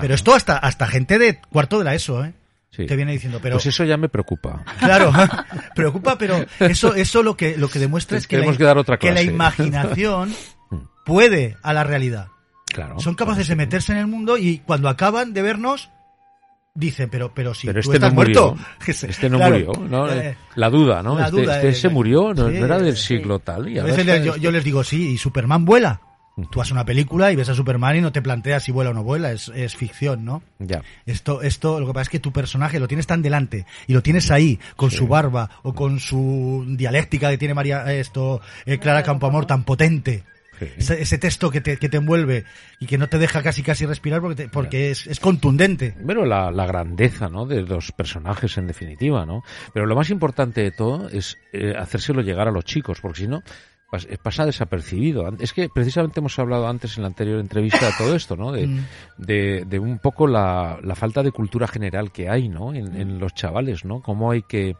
Pero 0.00 0.12
esto 0.14 0.34
hasta, 0.34 0.58
hasta 0.58 0.86
gente 0.88 1.18
de 1.18 1.40
cuarto 1.50 1.78
de 1.78 1.84
la 1.84 1.94
ESO, 1.94 2.24
¿eh? 2.24 2.34
Sí. 2.76 2.84
Te 2.84 2.94
viene 2.94 3.12
diciendo, 3.12 3.38
pero... 3.42 3.54
Pues 3.56 3.66
eso 3.66 3.84
ya 3.84 3.96
me 3.96 4.10
preocupa. 4.10 4.62
Claro, 4.78 5.10
preocupa, 5.74 6.18
pero 6.18 6.44
eso, 6.60 6.94
eso 6.94 7.22
lo 7.22 7.34
que, 7.34 7.56
lo 7.56 7.68
que 7.68 7.78
demuestra 7.78 8.18
es 8.18 8.26
que, 8.26 8.36
la, 8.38 8.54
que 8.54 8.64
dar 8.64 8.76
otra 8.76 8.98
que 8.98 9.12
la 9.12 9.22
imaginación 9.22 10.34
puede 11.06 11.56
a 11.62 11.72
la 11.72 11.84
realidad. 11.84 12.28
Claro. 12.66 13.00
Son 13.00 13.14
capaces 13.14 13.48
de 13.48 13.56
meterse 13.56 13.92
en 13.92 13.98
el 13.98 14.06
mundo 14.06 14.36
y 14.36 14.58
cuando 14.58 14.90
acaban 14.90 15.32
de 15.32 15.40
vernos, 15.40 15.88
dicen, 16.74 17.08
pero, 17.08 17.32
pero 17.32 17.54
si 17.54 17.66
Pero 17.66 17.80
tú 17.80 17.92
este 17.92 17.98
no 18.00 18.06
estás 18.08 18.14
murió. 18.14 18.48
muerto. 18.54 19.06
Este 19.08 19.30
no 19.30 19.38
Claro. 19.38 19.54
murió, 19.54 19.88
¿no? 19.88 20.12
Eh, 20.12 20.36
La 20.56 20.68
duda, 20.68 21.02
¿no? 21.02 21.18
la 21.18 21.26
este 21.26 21.40
duda, 21.40 21.56
este 21.56 21.68
eh, 21.70 21.74
se 21.74 21.88
murió, 21.88 22.34
no, 22.34 22.50
sí, 22.50 22.58
no 22.58 22.64
era 22.66 22.78
del 22.78 22.96
sí. 22.96 23.16
siglo 23.16 23.38
tal. 23.38 23.68
Y 23.70 23.78
a 23.78 23.84
veces 23.84 24.22
yo, 24.22 24.36
yo 24.36 24.50
les 24.50 24.62
digo, 24.62 24.84
sí, 24.84 25.12
y 25.12 25.16
Superman 25.16 25.64
vuela. 25.64 26.02
Tú 26.50 26.60
haces 26.60 26.72
una 26.72 26.84
película 26.84 27.32
y 27.32 27.36
ves 27.36 27.48
a 27.48 27.54
Superman 27.54 27.96
y 27.96 28.00
no 28.02 28.12
te 28.12 28.20
planteas 28.20 28.62
si 28.64 28.70
vuela 28.70 28.90
o 28.90 28.94
no 28.94 29.02
vuela, 29.02 29.32
es, 29.32 29.48
es 29.54 29.74
ficción, 29.74 30.26
¿no? 30.26 30.42
Ya. 30.58 30.82
Esto, 31.06 31.40
esto, 31.40 31.80
lo 31.80 31.86
que 31.86 31.92
pasa 31.94 32.02
es 32.02 32.08
que 32.10 32.20
tu 32.20 32.30
personaje 32.30 32.78
lo 32.78 32.88
tienes 32.88 33.06
tan 33.06 33.22
delante 33.22 33.64
y 33.86 33.94
lo 33.94 34.02
tienes 34.02 34.30
ahí 34.30 34.60
con 34.76 34.90
su 34.90 35.08
barba 35.08 35.48
o 35.62 35.72
con 35.74 35.98
su 35.98 36.66
dialéctica 36.68 37.30
que 37.30 37.38
tiene 37.38 37.54
María, 37.54 37.90
esto, 37.94 38.42
eh, 38.66 38.76
Clara 38.78 39.02
Campoamor 39.02 39.46
tan 39.46 39.64
potente. 39.64 40.24
Sí. 40.58 40.66
Ese, 40.78 41.02
ese 41.02 41.18
texto 41.18 41.50
que 41.50 41.60
te, 41.62 41.76
que 41.78 41.88
te 41.90 41.98
envuelve 41.98 42.44
y 42.80 42.86
que 42.86 42.96
no 42.98 43.08
te 43.08 43.18
deja 43.18 43.42
casi 43.42 43.62
casi 43.62 43.84
respirar 43.86 44.20
porque, 44.22 44.44
te- 44.44 44.48
porque 44.50 44.90
es, 44.90 45.06
es 45.06 45.20
contundente. 45.20 45.94
Bueno, 46.02 46.24
la, 46.26 46.50
la 46.50 46.66
grandeza, 46.66 47.28
¿no? 47.28 47.44
De 47.46 47.60
los 47.62 47.92
personajes, 47.92 48.56
en 48.58 48.66
definitiva, 48.66 49.24
¿no? 49.26 49.42
Pero 49.74 49.84
lo 49.86 49.94
más 49.96 50.08
importante 50.10 50.62
de 50.62 50.70
todo 50.70 51.08
es 51.10 51.36
eh, 51.52 51.74
hacérselo 51.78 52.20
llegar 52.22 52.48
a 52.48 52.50
los 52.52 52.64
chicos, 52.64 53.00
porque 53.02 53.20
si 53.20 53.26
no, 53.28 53.38
eh, 53.38 53.42
pasa 54.22 54.44
desapercibido. 54.44 55.28
Es 55.38 55.52
que 55.52 55.68
precisamente 55.68 56.20
hemos 56.20 56.38
hablado 56.38 56.68
antes 56.68 56.96
en 56.96 57.02
la 57.02 57.08
anterior 57.08 57.38
entrevista 57.40 57.86
de 57.86 57.92
todo 57.98 58.14
esto, 58.14 58.36
¿no? 58.36 58.52
De, 58.52 58.68
de, 59.16 59.64
de 59.66 59.78
un 59.78 59.98
poco 59.98 60.26
la, 60.26 60.78
la 60.82 60.94
falta 60.94 61.22
de 61.22 61.32
cultura 61.32 61.66
general 61.66 62.12
que 62.12 62.28
hay, 62.28 62.48
¿no? 62.48 62.74
En, 62.74 62.96
en 62.96 63.18
los 63.18 63.34
chavales, 63.34 63.84
¿no? 63.84 64.00
Cómo 64.00 64.30
hay 64.30 64.42
que 64.42 64.76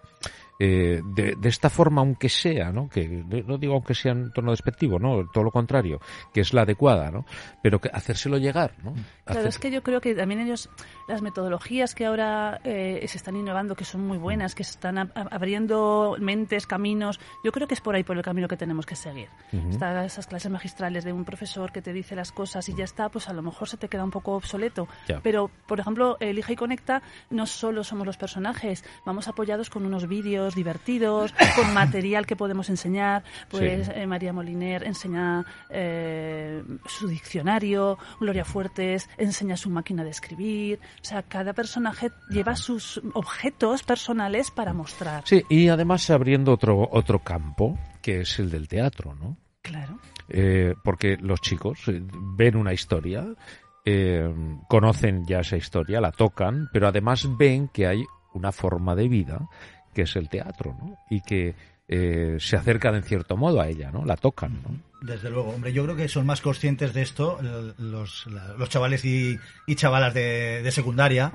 eh, 0.58 1.02
de, 1.04 1.34
de 1.36 1.48
esta 1.48 1.68
forma, 1.70 2.00
aunque 2.00 2.28
sea, 2.28 2.72
¿no? 2.72 2.88
Que 2.88 3.06
no 3.08 3.58
digo 3.58 3.74
aunque 3.74 3.94
sea 3.94 4.12
en 4.12 4.32
tono 4.32 4.52
despectivo, 4.52 4.98
no, 4.98 5.26
todo 5.32 5.44
lo 5.44 5.50
contrario, 5.50 6.00
que 6.32 6.40
es 6.40 6.52
la 6.54 6.62
adecuada, 6.62 7.10
¿no? 7.10 7.24
Pero 7.62 7.80
que 7.80 7.90
hacérselo 7.92 8.38
llegar, 8.38 8.74
¿no? 8.82 8.92
Claro, 9.24 9.40
Hacer- 9.40 9.46
es 9.48 9.58
que 9.58 9.70
yo 9.70 9.82
creo 9.82 10.00
que 10.00 10.14
también 10.14 10.40
ellos, 10.40 10.68
las 11.08 11.20
metodologías 11.22 11.94
que 11.94 12.06
ahora 12.06 12.60
eh, 12.64 13.04
se 13.08 13.18
están 13.18 13.36
innovando, 13.36 13.74
que 13.74 13.84
son 13.84 14.06
muy 14.06 14.18
buenas, 14.18 14.54
que 14.54 14.64
se 14.64 14.72
están 14.72 14.96
ab- 14.96 15.12
ab- 15.14 15.28
abriendo 15.30 16.16
mentes, 16.20 16.66
caminos, 16.66 17.20
yo 17.44 17.52
creo 17.52 17.66
que 17.66 17.74
es 17.74 17.80
por 17.80 17.94
ahí 17.94 18.04
por 18.04 18.16
el 18.16 18.22
camino 18.22 18.48
que 18.48 18.56
tenemos 18.56 18.86
que 18.86 18.96
seguir. 18.96 19.28
Están 19.70 20.04
esas 20.04 20.26
clases 20.26 20.50
magistrales 20.50 21.04
de 21.04 21.12
un 21.12 21.24
profesor 21.24 21.72
que 21.72 21.82
te 21.82 21.92
dice 21.92 22.14
las 22.16 22.32
cosas 22.32 22.68
y 22.68 22.74
ya 22.74 22.84
está, 22.84 23.08
pues 23.08 23.28
a 23.28 23.32
lo 23.32 23.42
mejor 23.42 23.68
se 23.68 23.76
te 23.76 23.88
queda 23.88 24.04
un 24.04 24.10
poco 24.10 24.32
obsoleto. 24.32 24.86
Pero, 25.22 25.50
por 25.66 25.80
ejemplo, 25.80 26.16
Elige 26.20 26.52
y 26.52 26.56
Conecta, 26.56 27.02
no 27.30 27.46
solo 27.46 27.82
somos 27.84 28.06
los 28.06 28.16
personajes, 28.16 28.84
vamos 29.04 29.28
apoyados 29.28 29.70
con 29.70 29.84
unos 29.84 30.06
vídeos 30.06 30.45
divertidos, 30.54 31.34
con 31.56 31.74
material 31.74 32.26
que 32.26 32.36
podemos 32.36 32.68
enseñar. 32.70 33.24
Pues 33.50 33.86
Sí. 33.86 33.92
eh, 33.94 34.06
María 34.06 34.32
Moliner 34.32 34.84
enseña 34.84 35.44
eh, 35.70 36.62
su 36.86 37.08
diccionario, 37.08 37.98
Gloria 38.20 38.44
Fuertes 38.44 39.08
enseña 39.18 39.56
su 39.56 39.70
máquina 39.70 40.04
de 40.04 40.10
escribir. 40.10 40.78
O 41.02 41.04
sea, 41.04 41.22
cada 41.22 41.52
personaje 41.52 42.10
lleva 42.30 42.56
sus 42.56 43.00
objetos 43.14 43.82
personales 43.82 44.50
para 44.50 44.72
mostrar. 44.72 45.22
Sí, 45.26 45.42
y 45.48 45.68
además 45.68 46.08
abriendo 46.10 46.52
otro, 46.52 46.88
otro 46.90 47.18
campo, 47.20 47.78
que 48.02 48.20
es 48.20 48.38
el 48.38 48.50
del 48.50 48.68
teatro, 48.68 49.14
¿no? 49.14 49.36
Claro. 49.62 49.98
Eh, 50.28 50.74
porque 50.84 51.16
los 51.20 51.40
chicos 51.40 51.80
ven 52.36 52.56
una 52.56 52.72
historia, 52.72 53.26
eh, 53.84 54.28
conocen 54.68 55.24
ya 55.26 55.40
esa 55.40 55.56
historia, 55.56 56.00
la 56.00 56.10
tocan, 56.12 56.68
pero 56.72 56.88
además 56.88 57.28
ven 57.38 57.68
que 57.68 57.86
hay 57.86 58.04
una 58.34 58.52
forma 58.52 58.94
de 58.94 59.08
vida 59.08 59.48
que 59.96 60.02
es 60.02 60.14
el 60.16 60.28
teatro, 60.28 60.76
¿no? 60.78 60.96
Y 61.10 61.22
que 61.22 61.54
eh, 61.88 62.36
se 62.38 62.56
acercan 62.56 62.94
en 62.96 63.02
cierto 63.02 63.36
modo 63.36 63.60
a 63.60 63.68
ella, 63.68 63.90
¿no? 63.90 64.04
La 64.04 64.16
tocan, 64.16 64.60
¿no? 64.62 64.76
Desde 65.00 65.30
luego, 65.30 65.50
hombre, 65.50 65.72
yo 65.72 65.84
creo 65.84 65.94
que 65.96 66.08
son 66.08 66.26
más 66.26 66.40
conscientes 66.40 66.92
de 66.92 67.02
esto 67.02 67.38
l- 67.40 67.74
los, 67.78 68.26
los 68.58 68.68
chavales 68.68 69.04
y, 69.04 69.38
y 69.66 69.74
chavalas 69.76 70.12
de, 70.12 70.62
de 70.62 70.70
secundaria, 70.72 71.32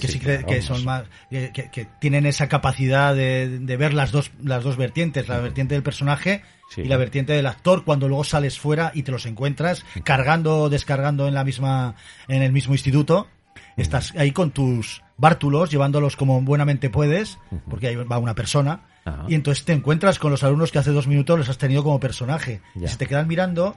que 0.00 0.08
sí, 0.08 0.14
Sí, 0.14 0.18
claro, 0.20 0.46
que 0.46 0.62
son 0.62 0.84
más, 0.84 1.04
que, 1.30 1.50
que- 1.52 1.70
que 1.70 1.86
tienen 2.00 2.26
esa 2.26 2.48
capacidad 2.48 3.14
de, 3.14 3.60
de 3.60 3.76
ver 3.76 3.94
las 3.94 4.10
dos, 4.10 4.32
las 4.42 4.64
dos 4.64 4.76
vertientes, 4.76 5.28
la 5.28 5.38
vertiente 5.38 5.74
del 5.74 5.82
personaje 5.82 6.42
Sí. 6.70 6.80
y 6.80 6.84
la 6.86 6.96
vertiente 6.96 7.34
del 7.34 7.46
actor, 7.46 7.84
cuando 7.84 8.08
luego 8.08 8.24
sales 8.24 8.58
fuera 8.58 8.90
y 8.94 9.02
te 9.04 9.12
los 9.12 9.26
encuentras 9.26 9.84
cargando 10.02 10.58
o 10.62 10.68
descargando 10.70 11.28
en 11.28 11.34
la 11.34 11.44
misma, 11.44 11.94
en 12.26 12.42
el 12.42 12.52
mismo 12.52 12.74
instituto. 12.74 13.28
Estás 13.76 14.14
ahí 14.16 14.32
con 14.32 14.50
tus 14.50 15.02
bártulos, 15.16 15.70
llevándolos 15.70 16.16
como 16.16 16.40
buenamente 16.42 16.90
puedes, 16.90 17.38
porque 17.68 17.88
ahí 17.88 17.96
va 17.96 18.18
una 18.18 18.34
persona. 18.34 18.80
Ajá. 19.04 19.24
Y 19.28 19.34
entonces 19.34 19.64
te 19.64 19.72
encuentras 19.72 20.18
con 20.18 20.30
los 20.30 20.42
alumnos 20.42 20.72
que 20.72 20.78
hace 20.78 20.90
dos 20.90 21.06
minutos 21.06 21.38
los 21.38 21.48
has 21.48 21.58
tenido 21.58 21.82
como 21.82 22.00
personaje. 22.00 22.60
Ya. 22.74 22.86
Y 22.86 22.88
se 22.88 22.96
te 22.96 23.06
quedan 23.06 23.28
mirando, 23.28 23.76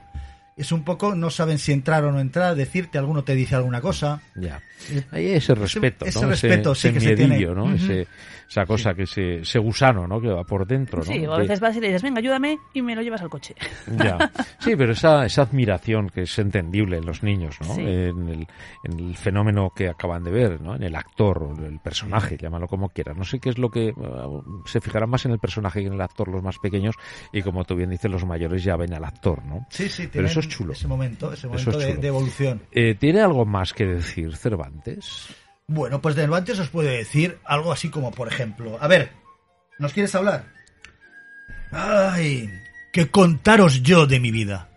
es 0.58 0.72
un 0.72 0.84
poco, 0.84 1.14
no 1.14 1.30
saben 1.30 1.58
si 1.58 1.72
entrar 1.72 2.04
o 2.04 2.12
no 2.12 2.20
entrar, 2.20 2.54
decirte, 2.54 2.98
alguno 2.98 3.24
te 3.24 3.34
dice 3.34 3.54
alguna 3.54 3.80
cosa. 3.80 4.20
Ya. 4.34 4.60
Hay 5.10 5.30
ese 5.30 5.54
respeto, 5.54 6.04
ese 6.04 6.20
¿no? 6.20 6.28
respeto, 6.28 6.74
sí, 6.74 6.88
ese 6.88 6.94
que 6.98 7.00
se 7.04 7.14
tiene. 7.16 7.38
¿no? 7.46 7.72
Ese, 7.72 8.06
esa 8.48 8.64
cosa 8.64 8.94
que 8.94 9.06
se, 9.06 9.40
ese 9.40 9.58
gusano, 9.58 10.06
¿no? 10.06 10.20
Que 10.20 10.28
va 10.28 10.44
por 10.44 10.66
dentro, 10.66 10.98
¿no? 10.98 11.04
Sí, 11.04 11.26
o 11.26 11.32
a 11.34 11.38
veces 11.38 11.60
vas 11.60 11.76
y 11.76 11.80
le 11.80 11.88
dices, 11.88 12.02
venga, 12.02 12.20
ayúdame, 12.20 12.58
y 12.72 12.82
me 12.82 12.94
lo 12.94 13.02
llevas 13.02 13.20
al 13.22 13.28
coche. 13.28 13.54
Ya. 13.96 14.30
Sí, 14.58 14.76
pero 14.76 14.92
esa, 14.92 15.26
esa 15.26 15.42
admiración 15.42 16.08
que 16.08 16.22
es 16.22 16.38
entendible 16.38 16.98
en 16.98 17.06
los 17.06 17.22
niños, 17.22 17.56
¿no? 17.60 17.74
Sí. 17.74 17.82
En, 17.82 18.28
el, 18.28 18.46
en 18.84 18.98
el 19.00 19.16
fenómeno 19.16 19.72
que 19.74 19.88
acaban 19.88 20.22
de 20.22 20.30
ver, 20.30 20.60
¿no? 20.60 20.76
En 20.76 20.82
el 20.82 20.94
actor, 20.94 21.42
o 21.42 21.64
el 21.64 21.80
personaje, 21.80 22.36
llámalo 22.36 22.68
como 22.68 22.88
quieras. 22.88 23.16
No 23.16 23.24
sé 23.24 23.40
qué 23.40 23.50
es 23.50 23.58
lo 23.58 23.70
que... 23.70 23.92
uh, 23.96 24.62
se 24.66 24.80
fijarán 24.80 25.10
más 25.10 25.24
en 25.26 25.32
el 25.32 25.38
personaje 25.38 25.80
que 25.80 25.86
en 25.86 25.94
el 25.94 26.00
actor 26.00 26.28
los 26.28 26.42
más 26.42 26.58
pequeños 26.58 26.94
y 27.32 27.42
como 27.42 27.64
tú 27.64 27.74
bien 27.74 27.90
dices, 27.90 28.10
los 28.10 28.24
mayores 28.24 28.62
ya 28.64 28.76
ven 28.76 28.94
al 28.94 29.04
actor, 29.04 29.44
¿no? 29.44 29.66
Sí, 29.70 29.88
sí, 29.88 30.02
Pero 30.02 30.12
tienen 30.12 30.30
eso 30.30 30.40
es 30.40 30.47
chulo. 30.48 30.72
Ese 30.72 30.88
momento, 30.88 31.32
ese 31.32 31.46
momento 31.46 31.80
es 31.80 32.00
de, 32.00 32.08
evolución. 32.08 32.62
Eh, 32.72 32.94
¿Tiene 32.94 33.20
algo 33.20 33.44
más 33.44 33.72
que 33.72 33.86
decir 33.86 34.36
Cervantes? 34.36 35.28
Bueno, 35.66 36.00
pues 36.00 36.14
de 36.14 36.22
Cervantes 36.22 36.58
os 36.58 36.68
puede 36.68 36.96
decir 36.96 37.38
algo 37.44 37.72
así 37.72 37.90
como, 37.90 38.10
por 38.10 38.28
ejemplo, 38.28 38.78
a 38.80 38.88
ver, 38.88 39.12
¿nos 39.78 39.92
quieres 39.92 40.14
hablar? 40.14 40.46
Ay, 41.70 42.50
que 42.92 43.10
contaros 43.10 43.82
yo 43.82 44.06
de 44.06 44.20
mi 44.20 44.30
vida. 44.30 44.70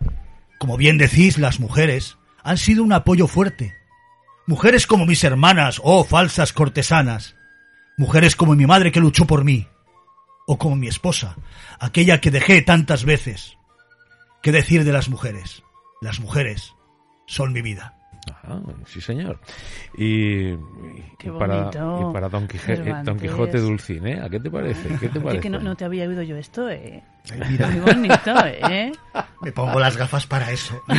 Como 0.58 0.76
bien 0.76 0.98
decís, 0.98 1.38
las 1.38 1.60
mujeres 1.60 2.18
han 2.42 2.58
sido 2.58 2.84
un 2.84 2.92
apoyo 2.92 3.26
fuerte. 3.26 3.74
Mujeres 4.46 4.86
como 4.86 5.06
mis 5.06 5.24
hermanas, 5.24 5.80
oh 5.82 6.04
falsas 6.04 6.52
cortesanas. 6.52 7.36
Mujeres 7.96 8.36
como 8.36 8.54
mi 8.54 8.66
madre 8.66 8.92
que 8.92 9.00
luchó 9.00 9.26
por 9.26 9.44
mí. 9.44 9.66
O 10.46 10.58
como 10.58 10.76
mi 10.76 10.88
esposa, 10.88 11.36
aquella 11.78 12.20
que 12.20 12.30
dejé 12.30 12.62
tantas 12.62 13.04
veces. 13.04 13.56
¿Qué 14.42 14.50
decir 14.50 14.84
de 14.84 14.92
las 14.92 15.08
mujeres? 15.08 15.62
Las 16.00 16.18
mujeres 16.20 16.74
son 17.26 17.52
mi 17.52 17.62
vida. 17.62 17.96
Ajá, 18.30 18.60
sí, 18.86 19.00
señor. 19.00 19.40
Y, 19.96 20.50
y 20.50 20.58
Qué 21.18 21.30
para, 21.30 21.60
bonito, 21.60 22.10
y 22.10 22.12
para 22.12 22.28
Don, 22.28 22.44
eh, 22.44 22.48
Don 22.52 22.76
Cervantes. 22.76 23.22
Quijote 23.22 23.58
Dulcinea, 23.58 24.28
¿qué 24.28 24.40
te 24.40 24.50
parece? 24.50 24.96
¿Qué 24.98 25.08
te 25.08 25.20
parece? 25.20 25.40
que 25.42 25.50
no, 25.50 25.60
no 25.60 25.76
te 25.76 25.84
había 25.84 26.08
oído 26.08 26.22
yo 26.22 26.36
esto, 26.36 26.68
¿eh? 26.68 27.02
Ay, 27.30 27.40
mira, 27.50 27.68
Muy 27.68 27.80
bonito, 27.80 28.34
¿eh? 28.46 28.90
me 29.42 29.52
pongo 29.52 29.78
las 29.78 29.96
gafas 29.96 30.26
para 30.26 30.50
eso. 30.50 30.82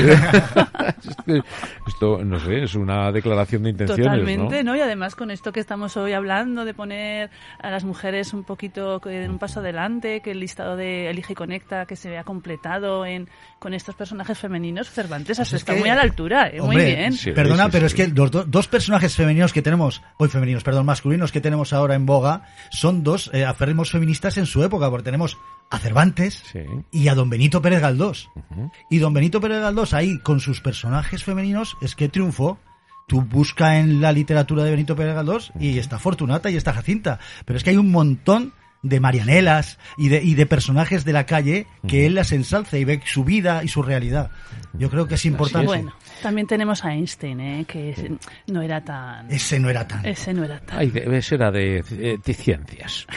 Esto, 1.87 2.23
no 2.23 2.39
sé, 2.39 2.63
es 2.63 2.75
una 2.75 3.11
declaración 3.11 3.63
de 3.63 3.71
intenciones, 3.71 4.05
Totalmente, 4.05 4.63
¿no? 4.63 4.71
¿no? 4.71 4.77
Y 4.77 4.81
además 4.81 5.15
con 5.15 5.31
esto 5.31 5.51
que 5.51 5.59
estamos 5.59 5.97
hoy 5.97 6.13
hablando 6.13 6.65
de 6.65 6.73
poner 6.73 7.29
a 7.61 7.69
las 7.69 7.83
mujeres 7.83 8.33
un 8.33 8.43
poquito 8.43 9.01
en 9.09 9.31
un 9.31 9.39
paso 9.39 9.59
adelante, 9.59 10.21
que 10.21 10.31
el 10.31 10.39
listado 10.39 10.75
de 10.75 11.09
Elige 11.09 11.33
y 11.33 11.35
Conecta 11.35 11.85
que 11.85 11.95
se 11.95 12.09
vea 12.09 12.23
completado 12.23 13.05
en 13.05 13.27
con 13.59 13.73
estos 13.73 13.95
personajes 13.95 14.37
femeninos, 14.37 14.89
Cervantes 14.89 15.39
hasta 15.39 15.51
Pues 15.51 15.53
es 15.53 15.61
está 15.61 15.73
que- 15.73 15.79
muy 15.79 15.89
a 15.89 15.95
la 15.95 16.01
altura, 16.01 16.47
¿eh? 16.47 16.59
Hombre, 16.61 16.77
muy 16.77 16.85
bien. 16.85 17.13
Sí, 17.13 17.31
Perdona, 17.31 17.65
sí, 17.65 17.69
pero 17.71 17.89
sí. 17.89 17.95
es 18.01 18.07
que 18.09 18.13
los 18.13 18.31
do- 18.31 18.43
dos 18.45 18.67
personajes 18.67 19.15
femeninos 19.15 19.53
que 19.53 19.61
tenemos, 19.61 20.01
hoy 20.17 20.29
femeninos, 20.29 20.63
perdón, 20.63 20.85
masculinos 20.85 21.31
que 21.31 21.41
tenemos 21.41 21.73
ahora 21.73 21.95
en 21.95 22.05
boga, 22.05 22.43
son 22.69 23.03
dos 23.03 23.29
eh, 23.33 23.45
feministas 23.85 24.37
en 24.37 24.45
su 24.45 24.63
época, 24.63 24.89
porque 24.89 25.03
tenemos 25.05 25.37
a 25.73 25.79
Cervantes 25.79 26.43
Sí. 26.51 26.59
y 26.91 27.07
a 27.07 27.15
don 27.15 27.29
Benito 27.29 27.61
Pérez 27.61 27.81
Galdós. 27.81 28.29
Ujú. 28.35 28.71
Y 28.89 28.99
don 28.99 29.13
Benito 29.13 29.41
Pérez 29.41 29.59
Galdós 29.61 29.93
ahí 29.93 30.19
con 30.19 30.39
sus 30.39 30.61
personajes 30.61 31.23
femeninos 31.23 31.75
es 31.81 31.95
que 31.95 32.09
triunfó. 32.09 32.59
Tú 33.07 33.21
busca 33.21 33.79
en 33.79 33.99
la 33.99 34.11
literatura 34.13 34.63
de 34.63 34.71
Benito 34.71 34.95
Pérez 34.95 35.15
Galdós 35.15 35.51
y 35.59 35.77
está 35.77 35.99
Fortunata 35.99 36.49
y 36.49 36.55
está 36.55 36.71
Jacinta. 36.73 37.19
Pero 37.45 37.57
es 37.57 37.63
que 37.63 37.71
hay 37.71 37.77
un 37.77 37.91
montón 37.91 38.53
de 38.81 38.99
Marianelas 38.99 39.77
y 39.97 40.09
de, 40.09 40.21
y 40.23 40.35
de 40.35 40.45
personajes 40.45 41.05
de 41.05 41.13
la 41.13 41.25
calle 41.25 41.67
que 41.87 42.05
él 42.05 42.15
las 42.15 42.31
ensalza 42.33 42.77
y 42.77 42.83
ve 42.83 43.01
su 43.05 43.23
vida 43.23 43.63
y 43.63 43.67
su 43.69 43.81
realidad. 43.81 44.29
Yo 44.73 44.89
creo 44.89 45.07
que 45.07 45.15
es 45.15 45.25
importante. 45.25 45.67
Bueno, 45.67 45.93
también 46.21 46.47
tenemos 46.47 46.83
a 46.83 46.93
Einstein, 46.93 47.39
¿eh? 47.39 47.65
Que 47.65 48.17
no 48.47 48.61
era 48.61 48.83
tan... 48.83 49.31
Ese 49.31 49.57
no 49.59 49.69
era 49.69 49.87
tan. 49.87 50.05
Ese 50.05 50.33
no 50.33 50.43
era 50.43 50.59
tan... 50.59 50.79
Ay, 50.79 50.89
de- 50.91 51.17
ese 51.17 51.35
era 51.35 51.49
de, 51.51 51.77
eh, 51.91 52.17
de 52.23 52.33
ciencias. 52.33 53.07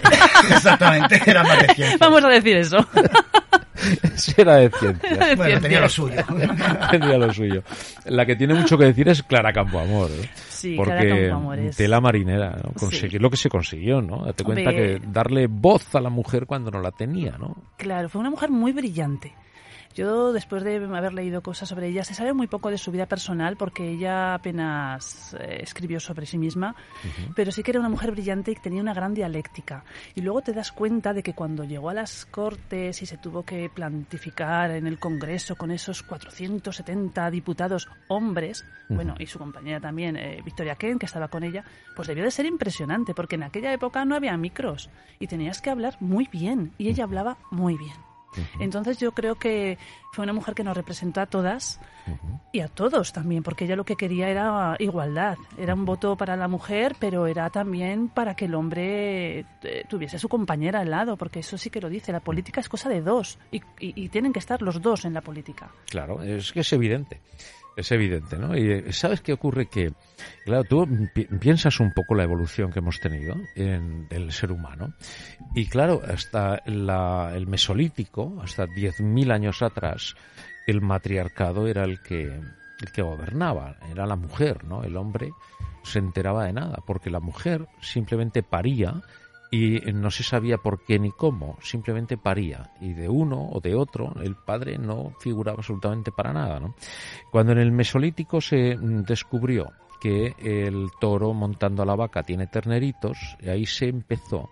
Exactamente, 0.50 1.20
era 1.26 1.42
más 1.42 1.58
de 1.60 1.74
ciencia. 1.74 1.96
Vamos 2.00 2.24
a 2.24 2.28
decir 2.28 2.56
eso. 2.56 2.78
Ese 4.02 4.40
era 4.42 4.56
de 4.56 4.70
ciencias. 4.70 5.36
Bueno, 5.36 5.60
tenía 5.60 5.80
lo 5.80 5.88
suyo. 5.88 6.22
Tendría 6.90 7.18
lo 7.18 7.32
suyo. 7.32 7.62
La 8.04 8.24
que 8.26 8.36
tiene 8.36 8.54
mucho 8.54 8.78
que 8.78 8.84
decir 8.84 9.08
es 9.08 9.22
Clara 9.22 9.52
Campoamor. 9.52 10.10
¿eh? 10.10 10.28
Sí, 10.48 10.74
Porque 10.76 10.92
Clara 10.94 11.20
Campoamor 11.20 11.58
es- 11.58 11.76
tela 11.76 12.00
marinera, 12.00 12.50
¿no? 12.62 12.70
Sí. 12.70 12.78
conseguir 12.80 13.20
lo 13.20 13.30
que 13.30 13.36
se 13.36 13.48
consiguió, 13.48 14.00
¿no? 14.00 14.24
Date 14.26 14.44
cuenta 14.44 14.70
Hombre. 14.70 15.00
que 15.00 15.06
darle 15.08 15.46
voz 15.48 15.94
a 15.94 16.00
la 16.00 16.10
mujer 16.10 16.46
cuando 16.46 16.70
no 16.70 16.80
la 16.80 16.92
tenía, 16.92 17.32
¿no? 17.38 17.56
Claro, 17.76 18.08
fue 18.08 18.20
una 18.20 18.30
mujer 18.30 18.50
muy 18.50 18.72
brillante. 18.72 19.32
Yo, 19.94 20.32
después 20.32 20.64
de 20.64 20.76
haber 20.76 21.12
leído 21.12 21.42
cosas 21.42 21.68
sobre 21.68 21.88
ella, 21.88 22.04
se 22.04 22.14
sabe 22.14 22.32
muy 22.32 22.46
poco 22.46 22.70
de 22.70 22.78
su 22.78 22.90
vida 22.90 23.06
personal 23.06 23.56
porque 23.56 23.90
ella 23.90 24.34
apenas 24.34 25.36
eh, 25.38 25.58
escribió 25.62 26.00
sobre 26.00 26.26
sí 26.26 26.38
misma, 26.38 26.74
pero 27.34 27.52
sí 27.52 27.62
que 27.62 27.72
era 27.72 27.80
una 27.80 27.88
mujer 27.88 28.12
brillante 28.12 28.52
y 28.52 28.54
tenía 28.54 28.80
una 28.80 28.94
gran 28.94 29.14
dialéctica. 29.14 29.84
Y 30.14 30.22
luego 30.22 30.40
te 30.40 30.52
das 30.52 30.72
cuenta 30.72 31.12
de 31.12 31.22
que 31.22 31.34
cuando 31.34 31.64
llegó 31.64 31.90
a 31.90 31.94
las 31.94 32.24
Cortes 32.24 33.02
y 33.02 33.06
se 33.06 33.18
tuvo 33.18 33.44
que 33.44 33.68
plantificar 33.68 34.70
en 34.70 34.86
el 34.86 34.98
Congreso 34.98 35.56
con 35.56 35.70
esos 35.70 36.02
470 36.02 37.30
diputados 37.30 37.88
hombres, 38.08 38.64
bueno, 38.88 39.14
y 39.18 39.26
su 39.26 39.38
compañera 39.38 39.80
también, 39.80 40.16
eh, 40.16 40.40
Victoria 40.44 40.74
Kent, 40.74 41.00
que 41.00 41.06
estaba 41.06 41.28
con 41.28 41.44
ella, 41.44 41.64
pues 41.96 42.08
debió 42.08 42.24
de 42.24 42.30
ser 42.30 42.46
impresionante 42.46 43.14
porque 43.14 43.36
en 43.36 43.44
aquella 43.44 43.72
época 43.72 44.04
no 44.04 44.14
había 44.14 44.36
micros 44.36 44.90
y 45.18 45.26
tenías 45.26 45.60
que 45.60 45.70
hablar 45.70 45.96
muy 46.00 46.28
bien 46.30 46.72
y 46.78 46.88
ella 46.88 47.04
hablaba 47.04 47.38
muy 47.50 47.76
bien. 47.76 48.11
Entonces 48.58 48.98
yo 48.98 49.12
creo 49.12 49.34
que 49.36 49.78
fue 50.12 50.24
una 50.24 50.34
mujer 50.34 50.54
que 50.54 50.62
nos 50.62 50.76
representó 50.76 51.22
a 51.22 51.26
todas 51.26 51.80
y 52.52 52.60
a 52.60 52.68
todos 52.68 53.14
también, 53.14 53.42
porque 53.42 53.64
ella 53.64 53.76
lo 53.76 53.84
que 53.86 53.96
quería 53.96 54.28
era 54.28 54.76
igualdad. 54.78 55.38
Era 55.56 55.72
un 55.72 55.86
voto 55.86 56.16
para 56.16 56.36
la 56.36 56.48
mujer, 56.48 56.96
pero 57.00 57.26
era 57.26 57.48
también 57.48 58.08
para 58.08 58.34
que 58.34 58.44
el 58.44 58.54
hombre 58.54 59.46
eh, 59.62 59.84
tuviese 59.88 60.16
a 60.16 60.18
su 60.18 60.28
compañera 60.28 60.80
al 60.80 60.90
lado, 60.90 61.16
porque 61.16 61.40
eso 61.40 61.56
sí 61.56 61.70
que 61.70 61.80
lo 61.80 61.88
dice. 61.88 62.12
La 62.12 62.20
política 62.20 62.60
es 62.60 62.68
cosa 62.68 62.90
de 62.90 63.00
dos 63.00 63.38
y, 63.50 63.56
y- 63.80 64.04
y 64.04 64.08
tienen 64.10 64.34
que 64.34 64.38
estar 64.38 64.60
los 64.60 64.82
dos 64.82 65.06
en 65.06 65.14
la 65.14 65.22
política. 65.22 65.70
Claro, 65.88 66.22
es 66.22 66.52
que 66.52 66.60
es 66.60 66.70
evidente. 66.74 67.22
Es 67.74 67.90
evidente, 67.90 68.36
¿no? 68.36 68.54
Y 68.54 68.70
eh, 68.70 68.92
¿sabes 68.92 69.22
qué 69.22 69.32
ocurre? 69.32 69.64
Que, 69.64 69.94
claro, 70.44 70.62
tú 70.64 70.86
pi- 71.14 71.24
piensas 71.24 71.80
un 71.80 71.90
poco 71.94 72.14
la 72.14 72.22
evolución 72.24 72.70
que 72.70 72.80
hemos 72.80 73.00
tenido 73.00 73.34
en 73.54 74.08
el 74.10 74.30
ser 74.30 74.52
humano. 74.52 74.92
Y 75.54 75.66
claro, 75.68 76.02
hasta 76.06 76.60
la- 76.66 77.32
el 77.34 77.46
mesolítico, 77.46 78.38
hasta 78.42 78.66
10.000 78.66 79.32
años 79.32 79.62
atrás, 79.62 80.01
el 80.66 80.80
matriarcado 80.80 81.66
era 81.66 81.84
el 81.84 82.00
que, 82.02 82.24
el 82.26 82.92
que 82.92 83.02
gobernaba, 83.02 83.76
era 83.90 84.06
la 84.06 84.16
mujer, 84.16 84.64
¿no? 84.64 84.82
El 84.82 84.96
hombre 84.96 85.32
se 85.82 85.98
enteraba 85.98 86.44
de 86.44 86.52
nada, 86.52 86.78
porque 86.86 87.10
la 87.10 87.20
mujer 87.20 87.66
simplemente 87.80 88.42
paría 88.42 89.02
y 89.50 89.80
no 89.92 90.10
se 90.10 90.22
sabía 90.22 90.56
por 90.56 90.82
qué 90.82 90.98
ni 90.98 91.10
cómo, 91.10 91.58
simplemente 91.60 92.16
paría. 92.16 92.70
Y 92.80 92.94
de 92.94 93.08
uno 93.08 93.50
o 93.52 93.60
de 93.60 93.74
otro, 93.74 94.14
el 94.22 94.34
padre 94.34 94.78
no 94.78 95.12
figuraba 95.20 95.58
absolutamente 95.58 96.10
para 96.10 96.32
nada. 96.32 96.58
¿no? 96.58 96.74
Cuando 97.30 97.52
en 97.52 97.58
el 97.58 97.70
Mesolítico 97.70 98.40
se 98.40 98.78
descubrió 98.80 99.70
que 100.00 100.34
el 100.40 100.88
toro 100.98 101.34
montando 101.34 101.82
a 101.82 101.86
la 101.86 101.94
vaca 101.94 102.22
tiene 102.22 102.46
terneritos, 102.46 103.18
ahí 103.46 103.66
se 103.66 103.88
empezó 103.88 104.50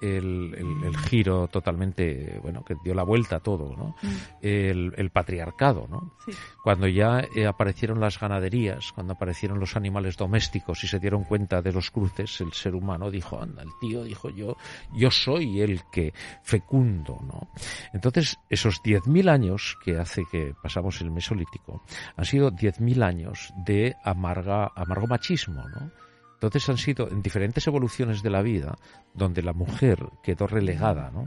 el, 0.00 0.54
el- 0.56 0.84
el 0.84 0.96
giro 0.98 1.48
totalmente, 1.48 2.38
bueno, 2.42 2.64
que 2.64 2.74
dio 2.84 2.94
la 2.94 3.02
vuelta 3.02 3.36
a 3.36 3.40
todo, 3.40 3.74
¿no? 3.76 3.96
El, 4.40 4.92
el 4.96 5.10
patriarcado, 5.10 5.86
¿no? 5.88 6.14
Sí. 6.24 6.32
Cuando 6.62 6.86
ya 6.86 7.20
eh, 7.34 7.46
aparecieron 7.46 8.00
las 8.00 8.18
ganaderías, 8.20 8.92
cuando 8.92 9.14
aparecieron 9.14 9.58
los 9.58 9.76
animales 9.76 10.16
domésticos 10.16 10.82
y 10.84 10.88
se 10.88 10.98
dieron 10.98 11.24
cuenta 11.24 11.62
de 11.62 11.72
los 11.72 11.90
cruces, 11.90 12.40
el 12.40 12.52
ser 12.52 12.74
humano 12.74 13.10
dijo, 13.10 13.40
anda, 13.40 13.62
el 13.62 13.70
tío 13.80 14.04
dijo 14.04 14.30
yo, 14.30 14.56
yo 14.92 15.10
soy 15.10 15.60
el 15.60 15.82
que 15.90 16.12
fecundo, 16.42 17.18
¿no? 17.26 17.48
Entonces, 17.92 18.38
esos 18.48 18.82
10.000 18.82 19.28
años 19.28 19.76
que 19.84 19.98
hace 19.98 20.24
que 20.30 20.54
pasamos 20.62 21.00
el 21.00 21.10
Mesolítico, 21.10 21.82
han 22.16 22.24
sido 22.24 22.50
10.000 22.50 23.02
años 23.02 23.52
de 23.64 23.96
amarga, 24.04 24.70
amargo 24.74 25.06
machismo, 25.06 25.64
¿no? 25.68 25.90
Entonces 26.38 26.68
han 26.68 26.78
sido 26.78 27.08
en 27.10 27.20
diferentes 27.20 27.66
evoluciones 27.66 28.22
de 28.22 28.30
la 28.30 28.42
vida 28.42 28.78
donde 29.12 29.42
la 29.42 29.52
mujer 29.52 30.06
quedó 30.22 30.46
relegada, 30.46 31.10
¿no? 31.10 31.24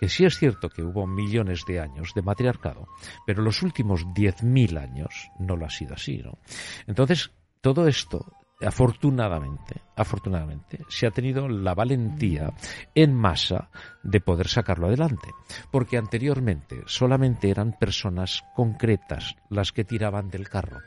Que 0.00 0.08
sí 0.08 0.24
es 0.24 0.38
cierto 0.38 0.70
que 0.70 0.82
hubo 0.82 1.06
millones 1.06 1.64
de 1.68 1.80
años 1.80 2.12
de 2.14 2.22
matriarcado, 2.22 2.88
pero 3.26 3.42
los 3.42 3.62
últimos 3.62 4.06
10.000 4.06 4.80
años 4.80 5.30
no 5.38 5.56
lo 5.56 5.66
ha 5.66 5.70
sido 5.70 5.92
así, 5.92 6.16
¿no? 6.16 6.38
Entonces, 6.86 7.30
todo 7.60 7.86
esto, 7.86 8.24
afortunadamente, 8.62 9.82
afortunadamente, 9.96 10.80
se 10.88 11.06
ha 11.06 11.10
tenido 11.10 11.46
la 11.46 11.74
valentía 11.74 12.50
en 12.94 13.14
masa 13.14 13.68
de 14.02 14.22
poder 14.22 14.48
sacarlo 14.48 14.86
adelante. 14.86 15.28
Porque 15.70 15.98
anteriormente 15.98 16.84
solamente 16.86 17.50
eran 17.50 17.76
personas 17.78 18.42
concretas 18.54 19.36
las 19.50 19.72
que 19.72 19.84
tiraban 19.84 20.30
del 20.30 20.48
carro. 20.48 20.80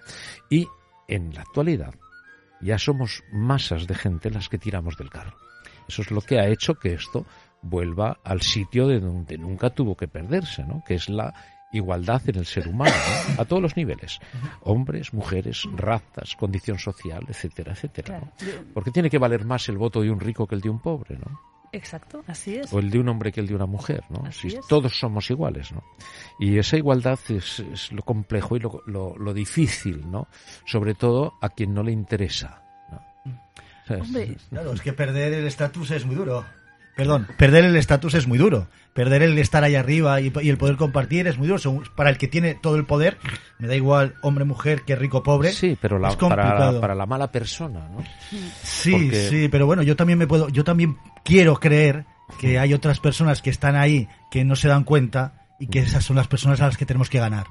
Y 0.49 0.67
en 1.07 1.35
la 1.35 1.41
actualidad 1.41 1.93
ya 2.61 2.77
somos 2.77 3.23
masas 3.31 3.87
de 3.87 3.95
gente 3.95 4.29
las 4.29 4.49
que 4.49 4.57
tiramos 4.57 4.97
del 4.97 5.09
carro. 5.09 5.35
Eso 5.87 6.01
es 6.01 6.11
lo 6.11 6.21
que 6.21 6.39
ha 6.39 6.47
hecho 6.47 6.75
que 6.75 6.93
esto 6.93 7.25
vuelva 7.61 8.19
al 8.23 8.41
sitio 8.41 8.87
de 8.87 8.99
donde 8.99 9.37
nunca 9.37 9.69
tuvo 9.69 9.95
que 9.95 10.07
perderse, 10.07 10.63
¿no? 10.63 10.83
Que 10.85 10.95
es 10.95 11.09
la 11.09 11.33
igualdad 11.71 12.21
en 12.27 12.37
el 12.37 12.45
ser 12.45 12.67
humano, 12.67 12.93
¿no? 13.35 13.41
a 13.41 13.45
todos 13.45 13.61
los 13.61 13.75
niveles, 13.75 14.19
hombres, 14.61 15.13
mujeres, 15.13 15.63
razas, 15.75 16.35
condición 16.37 16.79
social, 16.79 17.25
etcétera, 17.27 17.73
etcétera. 17.73 18.21
Porque 18.73 18.91
tiene 18.91 19.09
que 19.09 19.17
valer 19.17 19.43
más 19.45 19.67
el 19.69 19.77
voto 19.77 20.01
de 20.01 20.11
un 20.11 20.19
rico 20.19 20.47
que 20.47 20.55
el 20.55 20.61
de 20.61 20.69
un 20.69 20.79
pobre, 20.79 21.17
¿no? 21.17 21.39
Exacto, 21.71 22.23
así 22.27 22.55
es. 22.55 22.71
O 22.73 22.79
el 22.79 22.89
de 22.89 22.99
un 22.99 23.09
hombre 23.09 23.31
que 23.31 23.39
el 23.41 23.47
de 23.47 23.55
una 23.55 23.65
mujer, 23.65 24.03
¿no? 24.09 24.23
Así 24.25 24.49
Si 24.49 24.55
es. 24.57 24.67
todos 24.67 24.97
somos 24.99 25.29
iguales, 25.29 25.71
¿no? 25.71 25.83
Y 26.39 26.57
esa 26.57 26.77
igualdad 26.77 27.19
es, 27.29 27.59
es 27.59 27.91
lo 27.91 28.01
complejo 28.03 28.55
y 28.55 28.59
lo, 28.59 28.81
lo- 28.85 29.17
lo 29.17 29.33
difícil, 29.33 30.09
¿no? 30.09 30.27
Sobre 30.65 30.93
todo 30.95 31.33
a 31.41 31.49
quien 31.49 31.73
no 31.73 31.83
le 31.83 31.91
interesa, 31.91 32.61
¿no? 32.91 33.01
Hombre, 34.01 34.37
Claro, 34.49 34.73
es 34.73 34.81
que 34.81 34.93
perder 34.93 35.33
el 35.33 35.45
estatus 35.47 35.91
es 35.91 36.05
muy 36.05 36.15
duro. 36.15 36.45
Perdón, 36.97 37.27
perder 37.37 37.63
el 37.63 37.75
estatus 37.77 38.13
es 38.15 38.27
muy 38.27 38.37
duro. 38.37 38.67
Perder 38.93 39.21
el 39.21 39.37
estar 39.37 39.63
ahí 39.63 39.75
arriba 39.75 40.19
y, 40.19 40.33
y 40.41 40.49
el 40.49 40.57
poder 40.57 40.75
compartir 40.75 41.27
es 41.27 41.37
muy 41.37 41.47
duro. 41.47 41.83
Para 41.95 42.09
el 42.09 42.17
que 42.17 42.27
tiene 42.27 42.55
todo 42.55 42.75
el 42.75 42.85
poder, 42.85 43.17
me 43.59 43.67
da 43.67 43.75
igual 43.75 44.15
hombre, 44.23 44.43
mujer, 44.43 44.81
que 44.81 44.95
rico, 44.95 45.21
pobre. 45.23 45.51
Sí, 45.53 45.77
pero 45.79 45.99
la- 45.99 46.09
es 46.09 46.15
para, 46.15 46.43
complicado. 46.43 46.81
para 46.81 46.95
la 46.95 47.05
mala 47.05 47.31
persona, 47.31 47.87
¿no? 47.89 48.03
Sí, 48.63 48.91
porque- 48.91 49.29
sí, 49.29 49.47
pero 49.49 49.65
bueno, 49.67 49.83
yo 49.83 49.95
también 49.95 50.17
me 50.19 50.25
puedo, 50.27 50.49
yo 50.49 50.63
también 50.63 50.97
quiero 51.23 51.55
creer 51.59 52.05
que 52.39 52.59
hay 52.59 52.73
otras 52.73 52.99
personas 52.99 53.41
que 53.41 53.51
están 53.51 53.75
ahí 53.75 54.09
que 54.31 54.43
no 54.43 54.55
se 54.55 54.67
dan 54.67 54.83
cuenta 54.83 55.45
y 55.59 55.67
que 55.67 55.79
esas 55.79 56.03
son 56.03 56.15
las 56.17 56.27
personas 56.27 56.59
a 56.61 56.65
las 56.65 56.77
que 56.77 56.85
tenemos 56.85 57.09
que 57.09 57.19
ganar. 57.19 57.45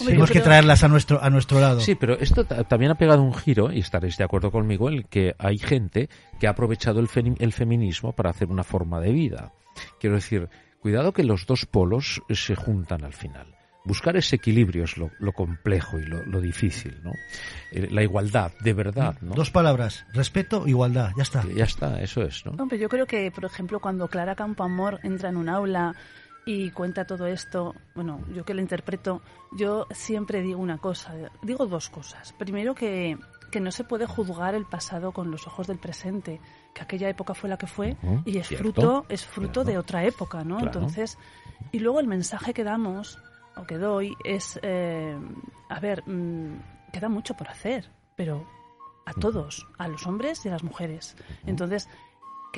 Hombre, 0.00 0.06
tenemos 0.14 0.30
que 0.30 0.40
traerlas 0.40 0.84
a 0.84 0.88
nuestro 0.88 1.22
a 1.22 1.30
nuestro 1.30 1.60
lado. 1.60 1.80
Sí, 1.80 1.94
pero 1.94 2.14
esto 2.18 2.44
ta- 2.44 2.64
también 2.64 2.92
ha 2.92 2.96
pegado 2.96 3.22
un 3.22 3.34
giro, 3.34 3.72
y 3.72 3.80
estaréis 3.80 4.16
de 4.16 4.24
acuerdo 4.24 4.50
conmigo, 4.50 4.88
en 4.88 4.94
el 4.96 5.06
que 5.06 5.34
hay 5.38 5.58
gente 5.58 6.08
que 6.38 6.46
ha 6.46 6.50
aprovechado 6.50 7.00
el, 7.00 7.08
feni- 7.08 7.36
el 7.40 7.52
feminismo 7.52 8.12
para 8.12 8.30
hacer 8.30 8.48
una 8.48 8.64
forma 8.64 9.00
de 9.00 9.12
vida. 9.12 9.52
Quiero 10.00 10.16
decir, 10.16 10.48
cuidado 10.80 11.12
que 11.12 11.24
los 11.24 11.46
dos 11.46 11.66
polos 11.66 12.22
se 12.30 12.54
juntan 12.54 13.04
al 13.04 13.12
final. 13.12 13.54
Buscar 13.84 14.16
ese 14.18 14.36
equilibrio 14.36 14.84
es 14.84 14.98
lo, 14.98 15.10
lo 15.18 15.32
complejo 15.32 15.98
y 15.98 16.02
lo, 16.04 16.22
lo 16.26 16.40
difícil, 16.42 17.00
¿no? 17.02 17.12
Eh, 17.72 17.88
La 17.90 18.02
igualdad, 18.02 18.52
de 18.60 18.74
verdad, 18.74 19.16
¿no? 19.22 19.34
Dos 19.34 19.50
palabras, 19.50 20.04
respeto, 20.12 20.66
igualdad, 20.68 21.12
ya 21.16 21.22
está. 21.22 21.42
Ya 21.54 21.64
está, 21.64 22.02
eso 22.02 22.22
es, 22.22 22.44
¿no? 22.44 22.52
Hombre, 22.62 22.78
yo 22.78 22.88
creo 22.90 23.06
que, 23.06 23.30
por 23.30 23.46
ejemplo, 23.46 23.80
cuando 23.80 24.08
Clara 24.08 24.34
Campoamor 24.34 25.00
entra 25.04 25.30
en 25.30 25.36
un 25.38 25.48
aula 25.48 25.94
y 26.48 26.70
cuenta 26.70 27.04
todo 27.04 27.26
esto, 27.26 27.74
bueno, 27.94 28.24
yo 28.34 28.42
que 28.42 28.54
lo 28.54 28.62
interpreto, 28.62 29.20
yo 29.52 29.86
siempre 29.90 30.40
digo 30.40 30.58
una 30.58 30.78
cosa, 30.78 31.14
digo 31.42 31.66
dos 31.66 31.90
cosas. 31.90 32.32
Primero 32.32 32.74
que, 32.74 33.18
que 33.50 33.60
no 33.60 33.70
se 33.70 33.84
puede 33.84 34.06
juzgar 34.06 34.54
el 34.54 34.64
pasado 34.64 35.12
con 35.12 35.30
los 35.30 35.46
ojos 35.46 35.66
del 35.66 35.78
presente, 35.78 36.40
que 36.72 36.82
aquella 36.82 37.10
época 37.10 37.34
fue 37.34 37.50
la 37.50 37.58
que 37.58 37.66
fue 37.66 37.98
y 38.24 38.38
es 38.38 38.48
cierto, 38.48 38.62
fruto, 38.62 39.06
es 39.10 39.26
fruto 39.26 39.62
de 39.62 39.76
otra 39.76 40.04
época, 40.04 40.42
¿no? 40.42 40.56
Claro. 40.56 40.72
Entonces, 40.72 41.18
y 41.70 41.80
luego 41.80 42.00
el 42.00 42.06
mensaje 42.06 42.54
que 42.54 42.64
damos 42.64 43.18
o 43.54 43.64
que 43.64 43.76
doy 43.76 44.16
es, 44.24 44.58
eh, 44.62 45.18
a 45.68 45.80
ver, 45.80 46.02
mm, 46.08 46.62
queda 46.94 47.10
mucho 47.10 47.34
por 47.34 47.48
hacer, 47.48 47.90
pero 48.16 48.48
a 49.04 49.12
todos, 49.12 49.66
a 49.76 49.86
los 49.86 50.06
hombres 50.06 50.46
y 50.46 50.48
a 50.48 50.52
las 50.52 50.62
mujeres. 50.62 51.14
Entonces, 51.44 51.90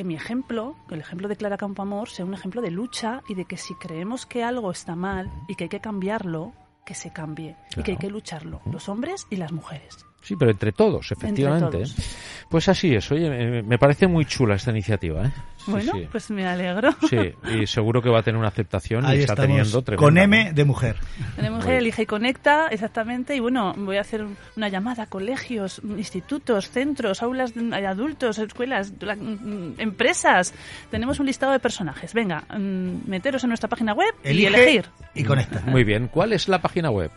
que 0.00 0.04
mi 0.04 0.14
ejemplo, 0.14 0.76
que 0.88 0.94
el 0.94 1.02
ejemplo 1.02 1.28
de 1.28 1.36
Clara 1.36 1.58
Campoamor, 1.58 2.08
sea 2.08 2.24
un 2.24 2.32
ejemplo 2.32 2.62
de 2.62 2.70
lucha 2.70 3.22
y 3.28 3.34
de 3.34 3.44
que 3.44 3.58
si 3.58 3.74
creemos 3.74 4.24
que 4.24 4.42
algo 4.42 4.70
está 4.70 4.96
mal 4.96 5.30
y 5.46 5.56
que 5.56 5.64
hay 5.64 5.68
que 5.68 5.80
cambiarlo, 5.80 6.54
que 6.86 6.94
se 6.94 7.12
cambie 7.12 7.54
y 7.76 7.82
que 7.82 7.90
hay 7.90 7.96
que 7.98 8.08
lucharlo, 8.08 8.62
los 8.64 8.88
hombres 8.88 9.26
y 9.28 9.36
las 9.36 9.52
mujeres. 9.52 10.06
Sí, 10.22 10.36
pero 10.36 10.50
entre 10.50 10.72
todos, 10.72 11.10
efectivamente. 11.12 11.78
todos. 11.78 11.98
¿eh? 11.98 12.02
Pues 12.50 12.68
así 12.68 12.94
es. 12.94 13.10
Oye, 13.10 13.62
me, 13.62 13.78
parece 13.78 14.06
muy 14.06 14.24
chula 14.26 14.56
esta 14.56 14.70
iniciativa, 14.70 15.24
¿eh? 15.24 15.30
Sí, 15.56 15.70
bueno, 15.70 15.92
sí. 15.94 16.08
pues 16.10 16.30
me 16.30 16.46
alegro. 16.46 16.90
Sí, 17.08 17.16
y 17.54 17.66
seguro 17.66 18.02
que 18.02 18.10
va 18.10 18.20
a 18.20 18.22
tener 18.22 18.38
una 18.38 18.48
aceptación 18.48 19.04
Ahí 19.06 19.18
y 19.18 19.20
está 19.22 19.34
teniendo 19.36 19.82
tremenda. 19.82 19.96
con. 20.04 20.18
M 20.18 20.52
de 20.52 20.64
mujer. 20.64 20.96
La 21.38 21.50
mujer 21.50 21.74
elige 21.74 22.02
y 22.02 22.06
conecta, 22.06 22.66
exactamente. 22.68 23.34
Y 23.36 23.40
bueno, 23.40 23.72
voy 23.76 23.96
a 23.98 24.00
hacer 24.02 24.26
una 24.56 24.68
llamada 24.68 25.04
a 25.04 25.06
colegios, 25.06 25.80
institutos, 25.84 26.70
centros, 26.70 27.22
aulas 27.22 27.54
de 27.54 27.86
adultos, 27.86 28.38
escuelas, 28.38 28.92
la- 29.00 29.16
mm, 29.16 29.74
empresas. 29.78 30.52
Tenemos 30.90 31.20
un 31.20 31.26
listado 31.26 31.52
de 31.52 31.60
personajes. 31.60 32.12
Venga, 32.14 32.44
mm, 32.58 33.08
meteros 33.08 33.42
en 33.44 33.48
nuestra 33.48 33.68
página 33.68 33.92
web 33.94 34.12
y 34.24 34.28
Elige 34.30 34.48
elegir. 34.48 34.86
y 35.14 35.24
conecta. 35.24 35.62
Muy 35.66 35.84
bien. 35.84 36.08
¿Cuál 36.08 36.32
es 36.32 36.48
la 36.48 36.60
página 36.60 36.90
web? 36.90 37.10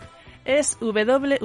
Es 0.46 0.78
www.laclac.es. 0.80 1.40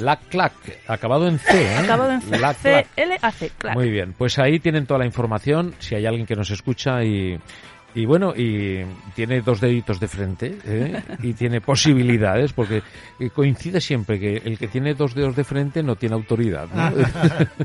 La 0.00 0.16
Clac, 0.16 0.52
acabado 0.86 1.28
en 1.28 1.38
C, 1.38 1.62
¿eh? 1.62 1.76
Acabado 1.76 2.12
en 2.12 2.20
C. 2.22 2.30
La 2.38 2.54
Clac. 2.54 2.86
C-L-A-C, 2.96 3.52
clac. 3.58 3.74
Muy 3.74 3.90
bien, 3.90 4.14
pues 4.16 4.38
ahí 4.38 4.58
tienen 4.60 4.86
toda 4.86 5.00
la 5.00 5.06
información, 5.06 5.74
si 5.78 5.94
hay 5.94 6.06
alguien 6.06 6.26
que 6.26 6.36
nos 6.36 6.50
escucha 6.50 7.04
y, 7.04 7.38
y 7.94 8.06
bueno, 8.06 8.34
y 8.36 8.84
tiene 9.14 9.40
dos 9.40 9.60
deditos 9.60 10.00
de 10.00 10.08
frente 10.08 10.58
¿eh? 10.64 11.02
y 11.22 11.32
tiene 11.34 11.60
posibilidades, 11.60 12.52
porque 12.52 12.82
eh, 13.20 13.30
coincide 13.30 13.80
siempre 13.80 14.18
que 14.18 14.36
el 14.44 14.58
que 14.58 14.66
tiene 14.66 14.94
dos 14.94 15.14
dedos 15.14 15.36
de 15.36 15.44
frente 15.44 15.82
no 15.82 15.94
tiene 15.94 16.16
autoridad. 16.16 16.68
¿no? 16.74 16.92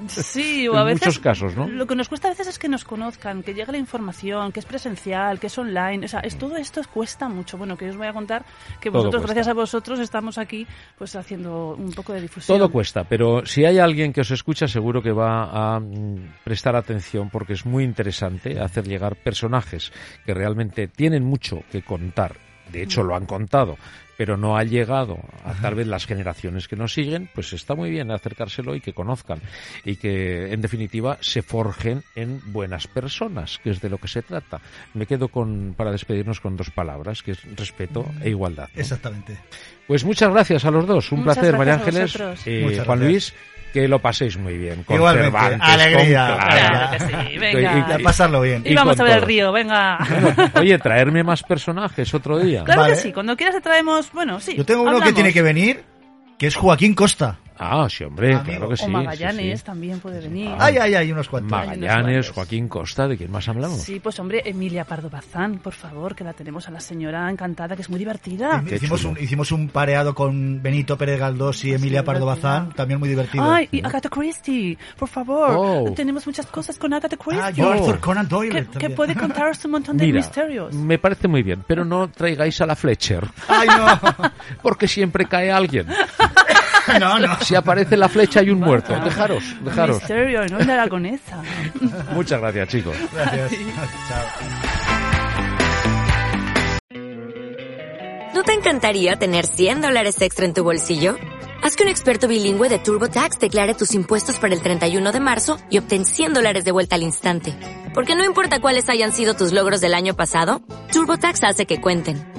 Sí, 0.07 0.67
o 0.67 0.73
En 0.79 0.79
a 0.79 0.83
veces. 0.83 1.07
muchos 1.07 1.19
casos, 1.19 1.55
¿no? 1.55 1.67
Lo 1.67 1.87
que 1.87 1.95
nos 1.95 2.09
cuesta 2.09 2.27
a 2.27 2.31
veces 2.31 2.47
es 2.47 2.59
que 2.59 2.69
nos 2.69 2.83
conozcan, 2.83 3.41
que 3.41 3.53
llegue 3.53 3.71
la 3.71 3.79
información, 3.79 4.51
que 4.51 4.59
es 4.59 4.65
presencial, 4.65 5.39
que 5.39 5.47
es 5.47 5.57
online. 5.57 6.05
O 6.05 6.07
sea, 6.07 6.19
es, 6.19 6.37
todo 6.37 6.57
esto 6.57 6.81
cuesta 6.93 7.27
mucho. 7.27 7.57
Bueno, 7.57 7.75
que 7.75 7.89
os 7.89 7.97
voy 7.97 8.07
a 8.07 8.13
contar 8.13 8.45
que 8.79 8.89
vosotros, 8.89 9.23
gracias 9.23 9.47
a 9.47 9.53
vosotros, 9.53 9.99
estamos 9.99 10.37
aquí 10.37 10.67
pues 10.97 11.15
haciendo 11.15 11.75
un 11.75 11.91
poco 11.91 12.13
de 12.13 12.21
difusión. 12.21 12.57
Todo 12.57 12.69
cuesta, 12.71 13.03
pero 13.03 13.45
si 13.45 13.65
hay 13.65 13.79
alguien 13.79 14.13
que 14.13 14.21
os 14.21 14.31
escucha 14.31 14.67
seguro 14.67 15.01
que 15.01 15.11
va 15.11 15.75
a 15.75 15.79
mm, 15.79 16.35
prestar 16.43 16.75
atención 16.75 17.29
porque 17.29 17.53
es 17.53 17.65
muy 17.65 17.83
interesante 17.83 18.59
hacer 18.59 18.87
llegar 18.87 19.15
personajes 19.15 19.91
que 20.25 20.33
realmente 20.33 20.87
tienen 20.87 21.23
mucho 21.23 21.63
que 21.71 21.81
contar 21.81 22.35
de 22.71 22.83
hecho 22.83 23.03
lo 23.03 23.15
han 23.15 23.25
contado, 23.25 23.77
pero 24.17 24.37
no 24.37 24.57
ha 24.57 24.63
llegado 24.63 25.17
a 25.45 25.53
tal 25.53 25.75
vez 25.75 25.87
las 25.87 26.05
generaciones 26.05 26.67
que 26.67 26.75
nos 26.75 26.93
siguen, 26.93 27.29
pues 27.33 27.53
está 27.53 27.73
muy 27.73 27.89
bien 27.89 28.11
acercárselo 28.11 28.75
y 28.75 28.81
que 28.81 28.93
conozcan 28.93 29.39
y 29.85 29.95
que 29.95 30.51
en 30.51 30.61
definitiva 30.61 31.17
se 31.21 31.41
forjen 31.41 32.03
en 32.15 32.41
buenas 32.51 32.87
personas, 32.87 33.59
que 33.63 33.69
es 33.71 33.81
de 33.81 33.89
lo 33.89 33.97
que 33.97 34.07
se 34.07 34.21
trata. 34.21 34.59
Me 34.93 35.05
quedo 35.05 35.29
con 35.29 35.73
para 35.75 35.91
despedirnos 35.91 36.39
con 36.41 36.57
dos 36.57 36.69
palabras, 36.69 37.23
que 37.23 37.31
es 37.31 37.55
respeto 37.55 38.05
e 38.21 38.29
igualdad. 38.29 38.69
¿no? 38.73 38.81
Exactamente. 38.81 39.37
Pues 39.87 40.03
muchas 40.03 40.31
gracias 40.31 40.65
a 40.65 40.71
los 40.71 40.85
dos, 40.85 41.11
un 41.11 41.19
Muchas 41.19 41.37
placer, 41.37 41.57
María 41.57 41.73
Ángeles, 41.75 42.17
eh, 42.45 42.83
Juan. 42.85 42.99
Luis, 42.99 43.33
que 43.73 43.87
lo 43.87 43.99
paséis 43.99 44.37
muy 44.37 44.57
bien. 44.57 44.83
Con 44.83 44.95
Igualmente, 44.95 45.31
Cervantes, 45.31 45.69
alegría. 45.69 46.27
con. 46.27 46.47
Claro 46.49 46.91
que 46.91 46.99
sí, 46.99 47.37
venga. 47.37 47.87
Y 47.89 47.91
a 47.91 47.99
pasarlo 48.03 48.41
bien. 48.41 48.63
Y 48.65 48.71
y 48.71 48.75
vamos 48.75 48.99
a 48.99 49.03
ver 49.03 49.17
el 49.17 49.21
río, 49.23 49.51
venga. 49.51 49.97
Oye, 50.55 50.77
traerme 50.79 51.23
más 51.23 51.43
personajes 51.43 52.13
otro 52.13 52.39
día. 52.39 52.63
Claro 52.63 52.81
Vale. 52.81 52.93
que 52.93 52.99
sí, 52.99 53.13
cuando 53.13 53.35
quieras 53.35 53.55
te 53.55 53.61
traemos, 53.61 54.11
bueno, 54.11 54.39
sí. 54.39 54.55
Yo 54.55 54.65
tengo 54.65 54.83
uno 54.83 55.01
que 55.01 55.13
tiene 55.13 55.33
que 55.33 55.41
venir, 55.41 55.83
que 56.37 56.47
es 56.47 56.55
Joaquín 56.55 56.93
Costa. 56.95 57.39
Ah, 57.61 57.87
sí, 57.89 58.05
hombre, 58.05 58.29
Amigo. 58.35 58.43
claro 58.45 58.69
que 58.69 58.77
sí. 58.77 58.85
O 58.85 58.89
Magallanes 58.89 59.59
sí, 59.59 59.65
también 59.65 59.99
puede 59.99 60.21
venir. 60.21 60.49
Ay, 60.57 60.77
ay, 60.77 60.95
ay, 60.95 61.11
unos 61.11 61.25
sí. 61.25 61.29
cuantos. 61.31 61.51
Magallanes, 61.51 61.97
cuantos. 62.27 62.31
Joaquín 62.31 62.67
Costa, 62.69 63.07
¿de 63.07 63.17
quién 63.17 63.29
más 63.31 63.47
hablamos? 63.49 63.81
Sí, 63.81 63.99
pues 63.99 64.17
hombre, 64.19 64.41
Emilia 64.45 64.85
Pardo 64.85 65.09
Bazán, 65.09 65.57
por 65.59 65.73
favor, 65.73 66.15
que 66.15 66.23
la 66.23 66.31
tenemos 66.33 66.67
a 66.67 66.71
la 66.71 66.79
señora 66.79 67.29
encantada, 67.29 67.75
que 67.75 67.81
es 67.81 67.89
muy 67.89 67.99
divertida. 67.99 68.63
Qué 68.65 68.75
Hicimos 68.75 69.01
chulo. 69.01 69.11
un, 69.17 69.23
hicimos 69.23 69.51
un 69.51 69.67
pareado 69.69 70.15
con 70.15 70.61
Benito 70.61 70.97
Pérez 70.97 71.19
Galdós 71.19 71.65
y 71.65 71.73
Emilia 71.73 71.99
Sí, 71.99 72.05
Pardo. 72.05 72.25
Bazán, 72.25 72.71
también 72.73 72.99
muy 72.99 73.09
divertido. 73.09 73.43
Ay, 73.51 73.67
y 73.71 73.85
Agatha 73.85 74.09
Christie, 74.09 74.77
por 74.97 75.09
favor. 75.09 75.51
Oh. 75.55 75.93
Tenemos 75.93 76.25
muchas 76.25 76.45
cosas 76.45 76.77
con 76.77 76.93
Agatha 76.93 77.17
Christie. 77.17 77.41
ah, 77.43 77.49
yo 77.49 77.71
Arthur 77.73 77.99
Conan 77.99 78.25
que, 78.25 78.29
Doyle. 78.35 78.51
que 78.53 78.65
también. 78.65 78.95
puede 78.95 79.15
contaros 79.15 79.63
un 79.65 79.71
montón 79.71 79.97
de 79.97 80.05
Mira, 80.05 80.17
misterios. 80.17 80.73
me 80.73 80.97
parece 80.97 81.27
muy 81.27 81.43
bien, 81.43 81.63
pero 81.67 81.83
no 81.83 82.09
traigáis 82.09 82.61
a 82.61 82.65
la 82.65 82.75
Fletcher, 82.77 83.27
Ay, 83.49 83.67
no. 83.67 84.31
porque 84.61 84.87
siempre 84.87 85.25
cae 85.25 85.51
alguien. 85.51 85.87
no, 86.99 87.19
no. 87.19 87.39
Si 87.41 87.55
aparece 87.55 87.97
la 87.97 88.09
flecha 88.09 88.39
hay 88.39 88.49
un 88.49 88.59
muerto. 88.59 88.93
Dejaros, 88.99 89.43
dejaros. 89.63 89.97
Misterio, 89.97 90.45
no 90.47 90.59
en 90.59 90.69
aragonesa. 90.69 91.41
Muchas 92.13 92.39
gracias, 92.41 92.69
chicos. 92.69 92.95
Gracias. 93.13 93.51
Chao. 94.07 94.25
¿No 98.33 98.43
te 98.43 98.53
encantaría 98.53 99.17
tener 99.17 99.45
100 99.45 99.81
dólares 99.81 100.21
extra 100.21 100.45
en 100.45 100.53
tu 100.53 100.63
bolsillo? 100.63 101.17
Haz 101.61 101.75
que 101.75 101.83
un 101.83 101.89
experto 101.89 102.29
bilingüe 102.29 102.69
de 102.69 102.79
TurboTax 102.79 103.37
declare 103.39 103.73
tus 103.73 103.93
impuestos 103.93 104.37
para 104.37 104.53
el 104.53 104.61
31 104.61 105.11
de 105.11 105.19
marzo 105.19 105.57
y 105.69 105.77
obtén 105.77 106.05
100 106.05 106.33
dólares 106.33 106.63
de 106.63 106.71
vuelta 106.71 106.95
al 106.95 107.03
instante. 107.03 107.53
Porque 107.93 108.15
no 108.15 108.23
importa 108.23 108.61
cuáles 108.61 108.87
hayan 108.87 109.11
sido 109.11 109.33
tus 109.33 109.51
logros 109.51 109.81
del 109.81 109.93
año 109.93 110.15
pasado, 110.15 110.61
TurboTax 110.93 111.43
hace 111.43 111.65
que 111.65 111.81
cuenten. 111.81 112.38